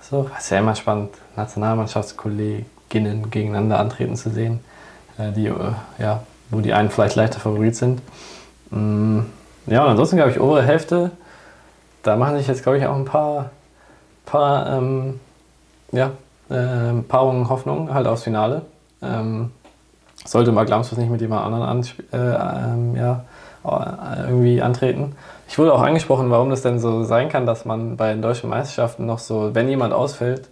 [0.00, 4.60] so, es ist ja immer spannend, Nationalmannschaftskolleginnen gegeneinander antreten zu sehen,
[5.18, 8.00] äh, die, äh, ja, wo die einen vielleicht leichter Favorit sind.
[8.70, 9.20] Mm,
[9.66, 11.10] ja, und ansonsten glaube ich, obere Hälfte,
[12.02, 13.50] da machen sich jetzt, glaube ich, auch ein paar,
[14.26, 15.20] paar ähm,
[15.92, 16.12] ja,
[16.50, 18.62] ähm, Paarungen Hoffnung halt aufs Finale.
[19.02, 19.50] Ähm,
[20.24, 23.24] sollte Mark Lamsfuss nicht mit jemand anderen ansp- äh, ähm, ja,
[23.64, 25.14] äh, irgendwie antreten.
[25.48, 28.50] Ich wurde auch angesprochen, warum das denn so sein kann, dass man bei den deutschen
[28.50, 30.48] Meisterschaften noch so, wenn jemand ausfällt,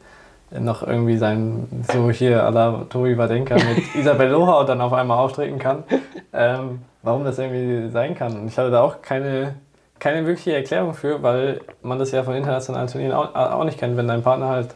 [0.50, 5.18] noch irgendwie sein, so hier à la Tori Wadenka mit Isabel Loha dann auf einmal
[5.18, 5.84] auftreten kann.
[6.32, 8.38] Ähm, warum das irgendwie sein kann.
[8.38, 9.56] Und ich hatte da auch keine,
[9.98, 13.96] keine wirkliche Erklärung für, weil man das ja von internationalen Turnieren auch, auch nicht kennt.
[13.96, 14.68] Wenn dein Partner halt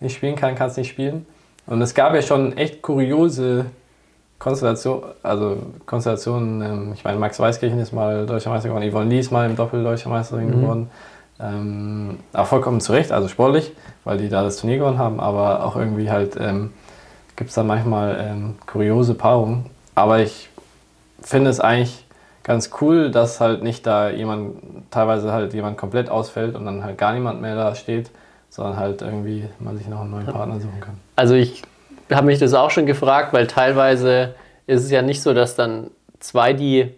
[0.00, 1.26] nicht spielen kann, kannst nicht spielen.
[1.66, 3.66] Und es gab ja schon echt kuriose
[4.38, 9.20] Konstellation, also Konstellationen, ähm, ich meine, Max Weiskirchen ist mal Deutscher Meister geworden, Yvonne Lee
[9.20, 10.90] ist mal im Doppel Deutscher Meisterin geworden.
[11.42, 13.72] Ähm, auch vollkommen zu Recht, also sportlich,
[14.04, 16.72] weil die da das Turnier gewonnen haben, aber auch irgendwie halt ähm,
[17.36, 19.66] gibt es da manchmal ähm, kuriose Paarungen.
[19.94, 20.48] Aber ich
[21.20, 22.04] finde es eigentlich
[22.42, 24.56] ganz cool, dass halt nicht da jemand,
[24.90, 28.10] teilweise halt jemand komplett ausfällt und dann halt gar niemand mehr da steht,
[28.48, 30.98] sondern halt irgendwie man sich noch einen neuen Partner suchen kann.
[31.16, 31.62] Also ich
[32.12, 34.34] habe mich das auch schon gefragt, weil teilweise
[34.66, 36.94] ist es ja nicht so, dass dann zwei, die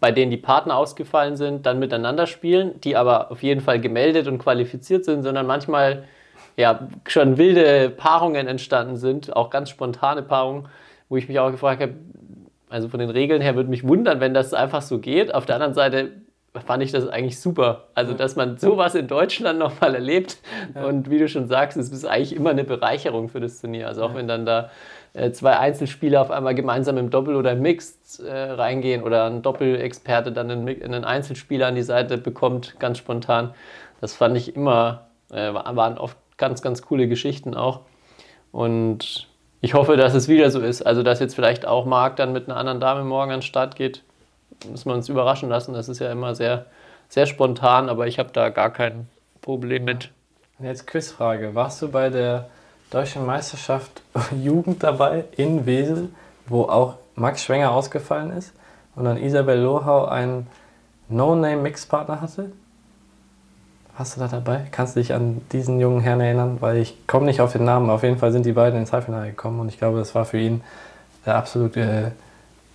[0.00, 4.28] bei denen die Partner ausgefallen sind, dann miteinander spielen, die aber auf jeden Fall gemeldet
[4.28, 6.04] und qualifiziert sind, sondern manchmal
[6.56, 10.68] ja schon wilde Paarungen entstanden sind, auch ganz spontane Paarungen,
[11.08, 11.94] wo ich mich auch gefragt habe,
[12.68, 15.34] also von den Regeln her würde mich wundern, wenn das einfach so geht.
[15.34, 16.12] Auf der anderen Seite
[16.64, 17.88] fand ich das eigentlich super.
[17.94, 20.38] Also, dass man sowas in Deutschland nochmal erlebt.
[20.74, 23.88] Und wie du schon sagst, es ist eigentlich immer eine Bereicherung für das Turnier.
[23.88, 24.70] Also auch wenn dann da
[25.32, 30.32] zwei Einzelspieler auf einmal gemeinsam im Doppel oder im Mixed äh, reingehen oder ein Doppelexperte
[30.32, 33.54] dann einen, einen Einzelspieler an die Seite bekommt, ganz spontan.
[34.00, 37.80] Das fand ich immer, äh, wa- waren oft ganz, ganz coole Geschichten auch.
[38.52, 39.28] Und
[39.62, 40.82] ich hoffe, dass es wieder so ist.
[40.82, 43.74] Also, dass jetzt vielleicht auch Marc dann mit einer anderen Dame morgen an den Start
[43.74, 44.02] geht.
[44.70, 45.72] Müssen wir uns überraschen lassen.
[45.72, 46.66] Das ist ja immer sehr,
[47.08, 49.08] sehr spontan, aber ich habe da gar kein
[49.40, 50.10] Problem mit.
[50.58, 51.54] Jetzt Quizfrage.
[51.54, 52.48] Warst du bei der
[52.90, 54.02] Deutschen Meisterschaft
[54.42, 56.08] Jugend dabei in Wesel,
[56.46, 58.52] wo auch Max Schwenger ausgefallen ist
[58.94, 60.46] und dann Isabel Lohau einen
[61.08, 62.52] No-Name-Mix-Partner hatte?
[63.96, 64.66] Warst du da dabei?
[64.70, 66.58] Kannst du dich an diesen jungen Herrn erinnern?
[66.60, 67.88] Weil ich komme nicht auf den Namen.
[67.88, 70.38] Auf jeden Fall sind die beiden ins Halbfinale gekommen und ich glaube, das war für
[70.38, 70.60] ihn
[71.24, 72.10] der absolut äh,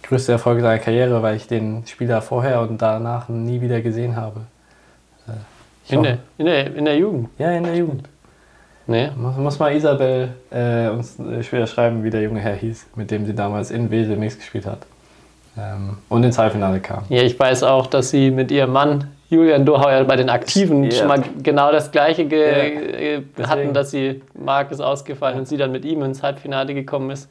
[0.03, 4.41] größte Erfolg seiner Karriere, weil ich den Spieler vorher und danach nie wieder gesehen habe.
[5.27, 7.29] Äh, In der, in der, in der Jugend.
[7.37, 8.09] ja, in der Jugend.
[8.87, 9.09] Nee.
[9.15, 13.11] Muss, muss mal Isabel äh, uns äh, später schreiben, wie der junge Herr hieß, mit
[13.11, 14.79] dem sie damals in Wesel Mix gespielt hat.
[15.57, 17.03] Ähm, und ins Halbfinale kam.
[17.09, 20.91] Ja, ich weiß auch, dass sie mit ihrem Mann Julian Dohauer bei den Aktiven Ja.
[20.91, 25.57] schon mal genau das Gleiche Ja, äh, hatten, dass sie Marc ist ausgefallen und sie
[25.57, 27.29] dann mit ihm ins Halbfinale gekommen ist.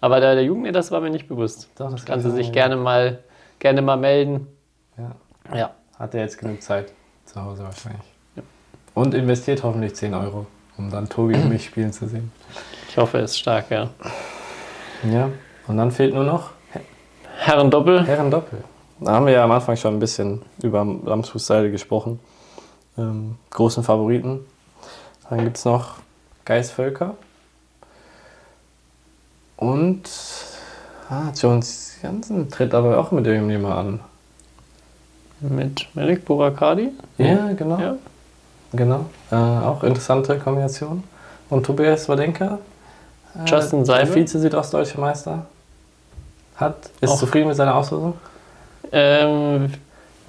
[0.00, 1.68] Aber der, der Jugend, das war mir nicht bewusst.
[1.76, 3.18] Doch, das Kann sie sich gerne mal,
[3.58, 4.46] gerne mal melden.
[4.96, 5.56] Ja.
[5.56, 5.70] Ja.
[5.98, 6.92] Hat er jetzt genug Zeit
[7.24, 8.02] zu Hause wahrscheinlich.
[8.94, 10.46] Und investiert hoffentlich 10 Euro,
[10.78, 12.32] um dann Tobi und mich spielen zu sehen.
[12.88, 13.90] Ich hoffe, er ist stark, ja.
[15.10, 15.30] Ja.
[15.66, 16.50] Und dann fehlt nur noch
[17.38, 18.04] Herren Doppel.
[18.06, 18.64] Herren Doppel.
[19.00, 22.18] Da haben wir ja am Anfang schon ein bisschen über Ramsfußseite gesprochen.
[22.96, 24.40] Ähm, großen Favoriten.
[25.30, 25.96] Dann gibt es noch
[26.44, 27.14] Geis Völker.
[29.56, 30.08] Und
[31.10, 34.00] ah, Jones Jansen tritt aber auch mit irgendjemand an.
[35.40, 36.90] Mit Melik Burakadi.
[37.18, 37.78] Ja, genau.
[37.78, 37.96] Ja.
[38.72, 39.06] Genau.
[39.30, 41.04] Äh, auch interessante Kombination.
[41.50, 42.58] Und Tobias Wadenka.
[43.34, 44.12] Äh, Justin Seibel.
[44.14, 45.46] Vize-Südostdeutsche Meister.
[46.56, 48.14] Hat, ist Auch- zufrieden mit seiner Auslosung?
[48.92, 49.72] Ähm,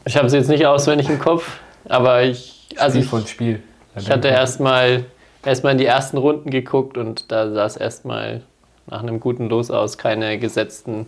[0.06, 3.64] ich habe es jetzt nicht auswendig im Kopf, aber ich, also Spiel ich, von Spiel.
[3.96, 5.06] ich hatte erstmal
[5.46, 8.42] erstmal in die ersten Runden geguckt und da sah es erstmal
[8.88, 11.06] nach einem guten Los aus, keine gesetzten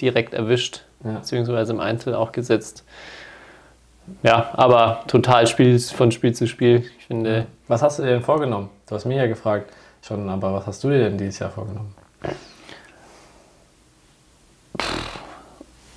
[0.00, 1.12] direkt erwischt, Ja.
[1.12, 2.84] beziehungsweise im Einzel auch gesetzt.
[4.22, 6.84] Ja, aber total Spiel von Spiel zu Spiel.
[6.98, 8.70] Ich finde, Was hast du dir denn vorgenommen?
[8.88, 11.94] Du hast mich ja gefragt schon, aber was hast du dir denn dieses Jahr vorgenommen?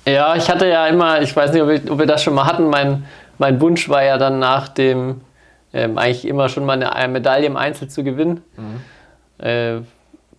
[0.06, 2.46] Ja, ich hatte ja immer, ich weiß nicht, ob wir, ob wir das schon mal
[2.46, 3.06] hatten, mein,
[3.38, 5.20] mein Wunsch war ja dann nach dem,
[5.72, 8.42] ähm, eigentlich immer schon mal eine, Medaille im Einzel zu gewinnen.
[9.38, 9.80] Äh,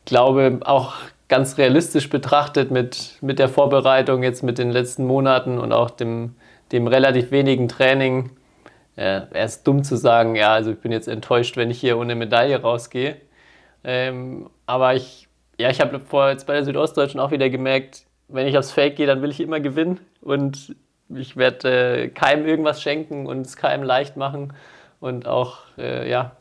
[0.06, 0.96] glaube auch
[1.32, 6.36] ganz realistisch betrachtet mit, mit der Vorbereitung jetzt mit den letzten Monaten und auch dem,
[6.74, 8.32] dem relativ wenigen Training.
[8.98, 11.98] Äh, wäre es dumm zu sagen, ja, also ich bin jetzt enttäuscht, wenn ich hier
[11.98, 13.16] ohne Medaille rausgehe.
[13.86, 18.46] Ähm, aber ich, ja, ich habe vor jetzt bei der Südostdeutschen auch wieder gemerkt, wenn
[18.46, 20.76] ich aufs Feld gehe, dann will ich immer gewinnen und
[21.08, 24.52] ich werde äh, keinem irgendwas schenken und es keinem leicht machen
[25.00, 26.36] und auch, äh, ja,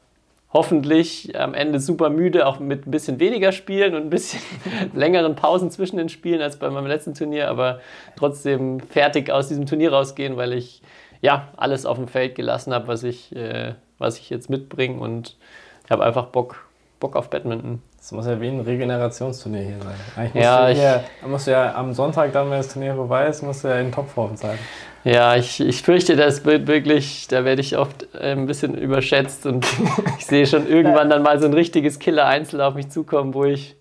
[0.52, 4.40] hoffentlich am Ende super müde, auch mit ein bisschen weniger Spielen und ein bisschen
[4.94, 7.80] längeren Pausen zwischen den Spielen als bei meinem letzten Turnier, aber
[8.16, 10.82] trotzdem fertig aus diesem Turnier rausgehen, weil ich
[11.20, 15.36] ja alles auf dem Feld gelassen habe, was ich, äh, was ich jetzt mitbringe und
[15.84, 16.64] ich habe einfach Bock,
[16.98, 17.80] Bock auf Badminton.
[17.98, 19.94] Das muss ja wie ein Regenerationsturnier hier sein.
[20.16, 22.94] Eigentlich musst, Ja, du, ich- hier, musst du ja am Sonntag, dann, wenn das Turnier
[22.94, 24.58] vorbei ist, musst du ja in Topform sein.
[25.04, 29.46] Ja, ich, ich fürchte, das wird wirklich, da werde ich oft äh, ein bisschen überschätzt
[29.46, 29.66] und
[30.18, 33.76] ich sehe schon irgendwann dann mal so ein richtiges Killer-Einzel auf mich zukommen, wo ich,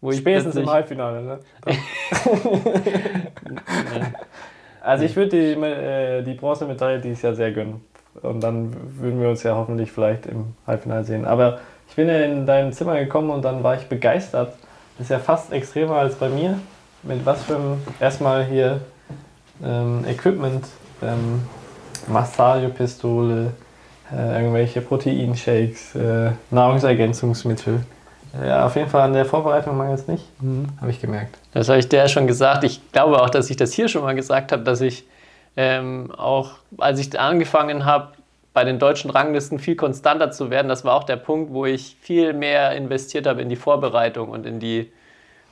[0.00, 1.38] wo ich Spätestens im plötzlich- Halbfinale, ne?
[4.80, 7.80] also ich würde die, äh, die Bronzemedaille dieses Jahr sehr gönnen.
[8.22, 11.24] Und dann würden wir uns ja hoffentlich vielleicht im Halbfinale sehen.
[11.24, 14.54] Aber ich bin ja in dein Zimmer gekommen und dann war ich begeistert.
[14.98, 16.58] Das ist ja fast extremer als bei mir.
[17.02, 18.80] Mit was für einem erstmal hier
[19.62, 20.64] ähm, Equipment,
[21.02, 21.42] ähm,
[22.06, 23.52] Massagepistole,
[24.12, 27.80] äh, irgendwelche Proteinshakes, äh, Nahrungsergänzungsmittel.
[28.44, 30.24] Ja, auf jeden Fall an der Vorbereitung mangelt es nicht,
[30.80, 31.38] habe ich gemerkt.
[31.52, 32.64] Das habe ich dir ja schon gesagt.
[32.64, 35.06] Ich glaube auch, dass ich das hier schon mal gesagt habe, dass ich
[35.56, 38.08] ähm, auch, als ich angefangen habe,
[38.52, 41.96] bei den deutschen Ranglisten viel konstanter zu werden, das war auch der Punkt, wo ich
[42.00, 44.92] viel mehr investiert habe in die Vorbereitung und in die,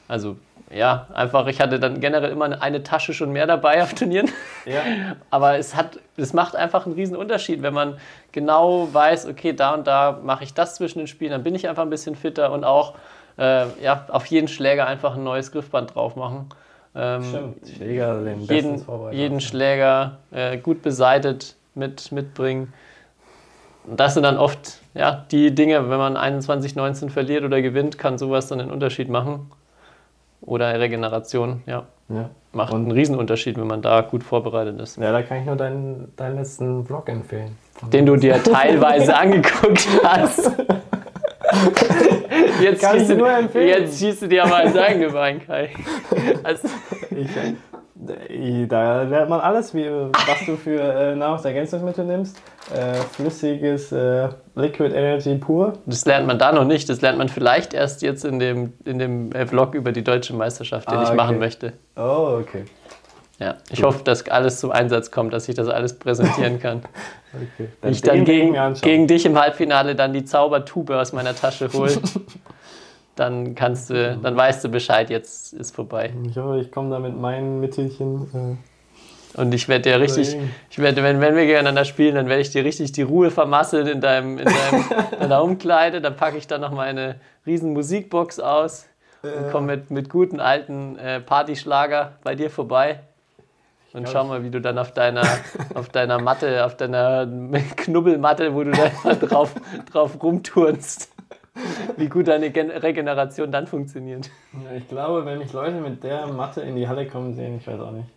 [0.09, 0.37] also
[0.75, 4.31] ja, einfach, ich hatte dann generell immer eine Tasche schon mehr dabei auf Turnieren.
[4.65, 4.83] Ja.
[5.31, 7.99] Aber es hat, es macht einfach einen riesen Unterschied, wenn man
[8.33, 11.69] genau weiß, okay, da und da mache ich das zwischen den Spielen, dann bin ich
[11.69, 12.95] einfach ein bisschen fitter und auch
[13.39, 16.49] äh, ja, auf jeden Schläger einfach ein neues Griffband drauf machen.
[16.95, 19.19] Ähm, Stimmt, Schläger den jeden, vorbereitet.
[19.19, 22.73] jeden Schläger äh, gut beseitet mit, mitbringen.
[23.85, 28.19] Und das sind dann oft ja, die Dinge, wenn man 21-19 verliert oder gewinnt, kann
[28.19, 29.51] sowas dann einen Unterschied machen.
[30.43, 31.87] Oder Regeneration, ja.
[32.09, 32.29] Ja.
[32.53, 34.99] Macht Und- einen Riesen-Unterschied, wenn man da gut vorbereitet ist.
[34.99, 37.57] ja, da kann ich nur deinen, deinen letzten Vlog empfehlen.
[37.93, 40.51] Den du dir teilweise angeguckt hast.
[42.61, 45.71] Jetzt Kann schießt, du, jetzt schießt du dir aber ins eigene Bein, Kai.
[46.43, 46.69] Also,
[47.11, 47.29] Ich,
[48.69, 52.37] da lernt man alles, wie, was du für äh, Nahrungsergänzungsmittel nimmst.
[52.75, 55.75] Äh, flüssiges äh, Liquid Energy pur.
[55.87, 56.89] das lernt man da noch nicht.
[56.89, 60.35] Das lernt man vielleicht erst jetzt in dem, in dem äh, Vlog über die deutsche
[60.35, 61.17] Meisterschaft, den Ah, ich okay.
[61.17, 61.73] machen möchte.
[61.97, 62.65] Oh, okay.
[63.39, 66.83] Ja, ich hoffe, dass alles zum Einsatz kommt, dass ich das alles präsentieren kann.
[67.35, 67.69] okay.
[67.91, 68.89] ich dann ich gegen, mir anschauen.
[68.89, 71.93] gegen dich im Halbfinale dann die Zaubertube aus meiner Tasche hole.
[73.17, 76.13] dann kannst du, dann weißt du Bescheid, jetzt ist vorbei.
[76.29, 78.59] Ich hoffe, ich komme da mit meinen Mittelchen.
[79.35, 80.37] Und ich werde dir richtig,
[80.71, 83.87] ich werde, wenn, wenn wir gegeneinander spielen, dann werde ich dir richtig die Ruhe vermasseln
[83.87, 86.01] in, deinem, in, deinem, in deiner Umkleide.
[86.01, 88.87] Dann packe ich dann noch meine riesen Musikbox aus
[89.23, 93.01] und komme mit, mit guten alten äh, Partyschlager bei dir vorbei.
[93.93, 95.23] Und schau mal, wie du dann auf deiner,
[95.75, 97.27] auf deiner Matte, auf deiner
[97.77, 99.55] Knubbelmatte, wo du da drauf,
[99.91, 101.12] drauf rumturnst,
[101.97, 104.31] wie gut deine Gen Regeneration dann funktioniert.
[104.53, 107.67] Ja, ich glaube, wenn mich Leute mit der Matte in die Halle kommen sehen, ich
[107.67, 108.09] weiß auch nicht.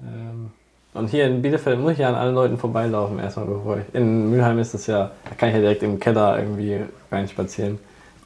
[0.00, 0.50] Ähm,
[0.92, 3.94] und hier in Bielefeld muss ich ja an allen Leuten vorbeilaufen, erstmal bevor ich.
[3.94, 6.80] In Mülheim ist es ja, da kann ich ja direkt im Keller irgendwie
[7.12, 7.78] reinspazieren,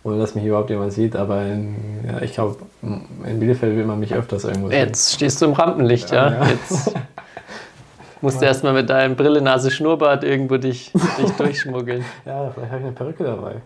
[0.02, 1.14] ohne dass mich überhaupt jemand sieht.
[1.14, 4.78] Aber in, ja, ich glaube, in Bielefeld will man mich öfters irgendwo sehen.
[4.78, 6.32] Jetzt stehst du im Rampenlicht, ja.
[6.32, 6.46] Ja.
[6.46, 6.94] Jetzt
[8.22, 12.02] musst du erstmal mit deinem Brille, Nase, Schnurrbart irgendwo dich, dich durchschmuggeln.
[12.24, 13.56] Ja, vielleicht habe ich eine Perücke dabei.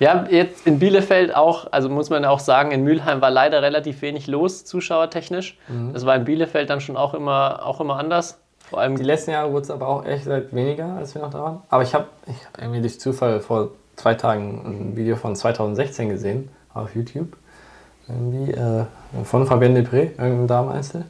[0.00, 4.02] Ja, jetzt in Bielefeld auch, also muss man auch sagen, in Mülheim war leider relativ
[4.02, 5.58] wenig los, zuschauertechnisch.
[5.92, 8.38] Das war in Bielefeld dann schon auch immer, auch immer anders.
[8.70, 11.30] Vor allem Die letzten Jahre wurde es aber auch echt seit weniger, als wir noch
[11.30, 11.62] da waren.
[11.68, 16.08] Aber ich habe ich hab irgendwie durch Zufall vor zwei Tagen ein Video von 2016
[16.08, 17.36] gesehen auf YouTube.
[18.08, 18.84] Irgendwie äh,
[19.24, 21.04] von Fabienne Depré, irgendein Dameneinzel.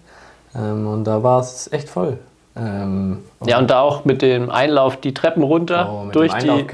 [0.55, 2.19] Ähm, und da war es echt voll.
[2.57, 6.65] Ähm, Ja, und da auch mit dem Einlauf die Treppen runter oh, durch, die,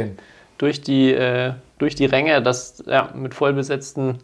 [0.59, 4.19] durch, die, äh, durch die Ränge, das ja, mit vollbesetzten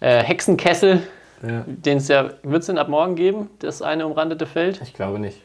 [0.00, 1.02] äh, Hexenkessel,
[1.42, 4.80] Ja, den es ja, wird es denn ab morgen geben, das eine umrandete Feld?
[4.82, 5.40] ich glaube nicht.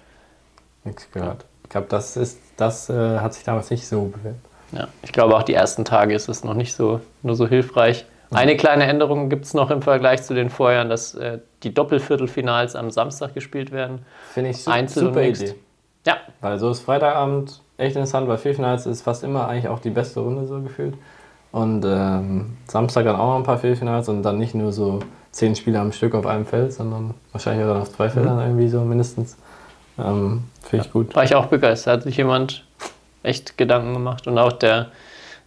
[0.84, 1.46] Nichts gehört.
[1.64, 4.36] Ich glaube, das, ist, das äh, hat sich damals nicht so bewährt.
[4.72, 8.06] Ja, ich glaube auch die ersten Tage ist es noch nicht so, nur so hilfreich.
[8.34, 12.78] Eine kleine Änderung gibt es noch im Vergleich zu den Vorjahren, dass äh, die Doppelviertelfinals
[12.78, 14.06] am Samstag gespielt werden.
[14.34, 15.22] Finde ich su Einzel super.
[15.22, 15.56] Idee.
[16.08, 19.90] Ja, Weil so ist Freitagabend echt interessant, weil Viertelfinals ist fast immer eigentlich auch die
[19.90, 20.96] beste Runde so gefühlt.
[21.52, 25.00] Und ähm, Samstag dann auch noch ein paar Viertelfinals und dann nicht nur so
[25.32, 28.70] zehn Spiele am Stück auf einem Feld, sondern wahrscheinlich auch dann auf zwei Feldern irgendwie
[28.70, 29.38] so mindestens.
[30.00, 31.16] Ähm, Finde ich gut.
[31.16, 31.98] war ich auch begeistert.
[31.98, 32.66] Hat sich jemand
[33.24, 34.28] echt Gedanken gemacht.
[34.28, 34.88] Und auch der,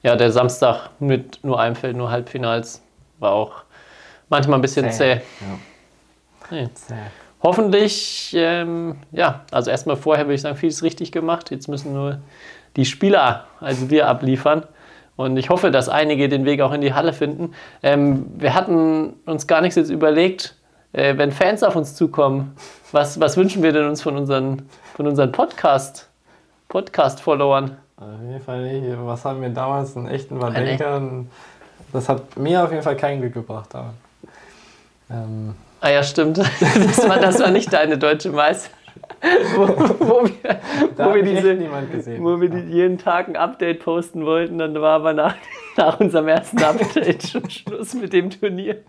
[0.03, 2.83] ja, der Samstag mit nur einem Feld, nur Halbfinals,
[3.19, 3.63] war auch
[4.29, 5.15] manchmal ein bisschen zäh.
[5.15, 5.21] Ja.
[6.51, 6.69] Nee.
[6.75, 6.95] Zäh.
[7.43, 11.51] Hoffentlich, ähm, ja, also erstmal vorher würde ich sagen, vieles richtig gemacht.
[11.51, 12.19] Jetzt müssen nur
[12.77, 14.65] die Spieler, also wir, abliefern.
[15.17, 17.53] Und ich hoffe, dass einige den Weg auch in die Halle finden.
[17.83, 20.57] Ähm, wir hatten uns gar nichts jetzt überlegt,
[20.93, 22.57] äh, wenn Fans auf uns zukommen,
[22.93, 26.09] was, was wünschen wir denn uns von unseren, von unseren Podcast,
[26.69, 27.77] Podcast-Followern?
[27.97, 28.97] Auf jeden Fall nicht.
[29.05, 29.97] Was haben wir damals?
[29.97, 31.01] Einen echten Wadenker?
[31.93, 33.69] Das hat mir auf jeden Fall kein Glück gebracht.
[33.73, 33.95] damals.
[35.11, 36.39] Ähm, Ah ja, stimmt.
[36.61, 38.75] Das war, das war nicht deine deutsche Meisterschaft.
[39.57, 40.61] Wo, wo wir,
[40.97, 41.59] wo wir diese,
[42.23, 45.35] wo wir die jeden Tag ein Update posten wollten, dann war aber nach,
[45.77, 48.83] nach unserem ersten Update schon Schluss mit dem Turnier.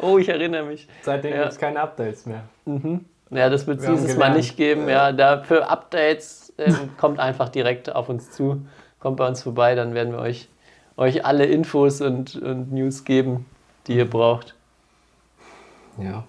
[0.00, 0.88] Oh, ich erinnere mich.
[1.02, 1.40] Seitdem Ja.
[1.40, 2.42] gibt es keine Updates mehr.
[3.30, 4.88] Ja, das wird es dieses Mal nicht geben.
[4.88, 8.62] Ja, da für Updates ähm, kommt einfach direkt auf uns zu,
[9.00, 10.48] kommt bei uns vorbei, dann werden wir euch,
[10.96, 13.46] euch alle Infos und, und News geben,
[13.86, 14.54] die ihr braucht.
[15.98, 16.24] Ja.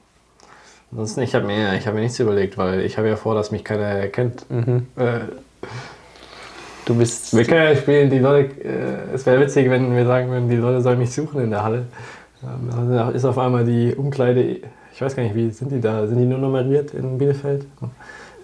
[0.92, 3.52] Ansonsten, ich habe mir, ich hab mir nichts überlegt, weil ich habe ja vor, dass
[3.52, 4.46] mich keiner erkennt.
[4.50, 5.20] Äh,
[6.86, 7.36] Du bist.
[7.38, 10.56] wir können ja spielen, die Leute, äh, es wäre witzig, wenn wir sagen würden, die
[10.56, 11.86] Leute sollen mich suchen in der Halle.
[12.44, 14.58] Ähm, dann ist auf einmal die Umkleide,
[14.94, 16.08] ich weiß gar nicht, wie sind die da?
[16.08, 17.66] Sind die nur nummeriert in Bielefeld?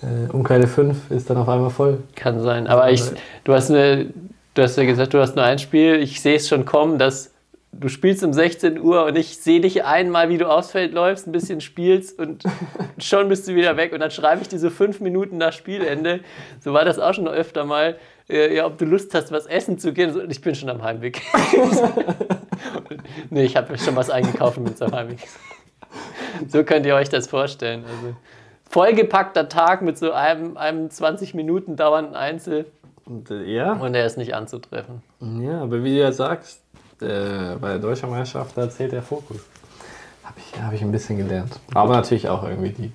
[0.01, 2.03] Äh, Umkleide 5 ist dann auf einmal voll.
[2.15, 2.67] Kann sein.
[2.67, 3.03] Aber ich,
[3.43, 4.05] du, hast eine,
[4.53, 5.95] du hast ja gesagt, du hast nur ein Spiel.
[5.95, 7.31] Ich sehe es schon kommen, dass
[7.79, 11.27] du spielst um 16 Uhr und ich sehe dich einmal, wie du aufs Feld läufst,
[11.27, 12.43] ein bisschen spielst und
[12.97, 13.93] schon bist du wieder weg.
[13.93, 16.21] Und dann schreibe ich dir so fünf Minuten nach Spielende.
[16.59, 17.97] So war das auch schon öfter mal.
[18.29, 20.13] äh, Ja, ob du Lust hast, was essen zu gehen.
[20.13, 21.21] So, Ich bin schon am Heimweg.
[23.29, 25.19] nee, ich habe schon was eingekauft und bin am Heimweg.
[26.47, 27.83] So könnt ihr euch das vorstellen.
[27.85, 28.15] Also,
[28.69, 32.65] vollgepackter Tag mit so einem, einem 20 Minuten dauernden Einzel
[33.05, 35.01] Und, äh, ja, und er ist nicht anzutreffen.
[35.21, 36.61] ja, aber wie du ja sagst,
[37.01, 39.37] äh, bei der Deutschen Meisterschaft, da zählt der Fokus.
[40.23, 41.59] Habe ich, hab ich ein bisschen gelernt.
[41.73, 42.91] Aber natürlich auch irgendwie die,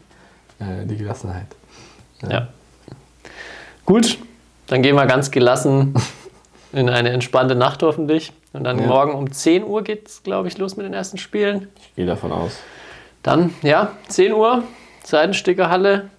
[0.62, 1.46] äh, die Gelassenheit.
[2.28, 2.48] Ja.
[3.84, 4.18] Gut,
[4.66, 5.94] dann gehen wir ganz gelassen
[6.72, 8.32] in eine entspannte Nacht hoffentlich.
[8.52, 8.86] Und dann Ja.
[8.86, 11.68] morgen um 10 Uhr geht es, glaube ich, los mit den ersten Spielen.
[11.80, 12.58] Ich gehe davon aus.
[13.22, 14.62] Dann, ja, 10 Uhr,
[15.04, 16.10] Seitenstickerhalle.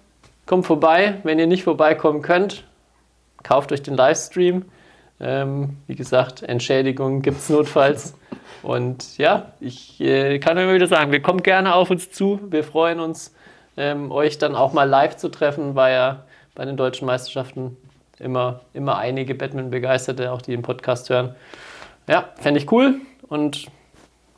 [0.46, 1.18] Kommt vorbei.
[1.22, 2.64] Wenn ihr nicht vorbeikommen könnt,
[3.42, 4.64] kauft euch den Livestream.
[5.20, 8.14] Ähm, wie gesagt, Entschädigung gibt es notfalls.
[8.62, 12.40] Und ja, ich äh, kann immer wieder sagen, wir kommen gerne auf uns zu.
[12.50, 13.34] Wir freuen uns,
[13.76, 17.76] ähm, euch dann auch mal live zu treffen, weil ja bei den deutschen Meisterschaften
[18.18, 21.34] immer, immer einige Batman-Begeisterte, auch die den Podcast hören.
[22.08, 22.96] Ja, fände ich cool.
[23.28, 23.66] Und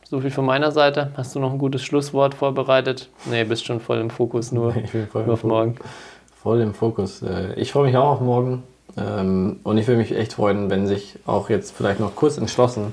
[0.05, 1.11] so viel von meiner Seite.
[1.17, 3.09] Hast du noch ein gutes Schlusswort vorbereitet?
[3.25, 5.77] Nee, bist schon voll im Fokus, nur, Ich bin voll nur auf morgen.
[6.43, 7.23] Voll im Fokus.
[7.23, 8.63] Äh, Ich freue mich auch auf morgen.
[8.97, 12.93] Ähm, Und ich würde mich echt freuen, wenn sich auch jetzt vielleicht noch kurz entschlossen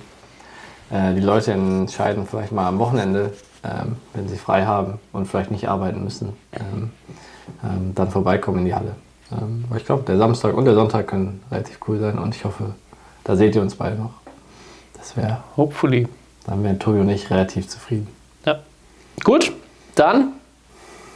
[0.91, 3.31] äh, die Leute entscheiden, vielleicht mal am Wochenende
[3.63, 6.91] ähm, wenn sie frei haben und vielleicht nicht arbeiten müssen, ähm,
[7.95, 8.95] dann vorbeikommen in die Halle.
[9.31, 12.75] Aber ich glaube, der Samstag und der Sonntag können relativ cool sein und ich hoffe,
[13.23, 14.11] da seht ihr uns beide noch.
[14.97, 16.07] Das wäre, Hopefully.
[16.45, 18.07] dann wären Tobi und ich relativ zufrieden.
[18.45, 18.59] Ja.
[19.23, 19.53] Gut,
[19.95, 20.33] dann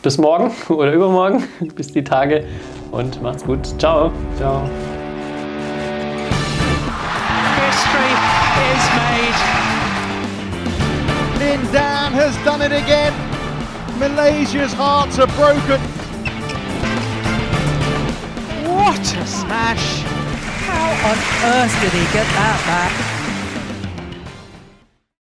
[0.02, 1.44] bis morgen oder übermorgen,
[1.76, 2.46] bis die Tage
[2.92, 3.66] und macht's gut.
[3.80, 4.12] Ciao.
[4.38, 4.66] Ciao.
[7.62, 8.14] History
[8.72, 9.40] is made.
[11.40, 13.14] Lin Dan has done it again.
[14.00, 15.82] Malaysia's hearts are broken.
[18.68, 20.04] What a smash!
[20.66, 21.18] How on
[21.52, 23.16] earth did he get that back?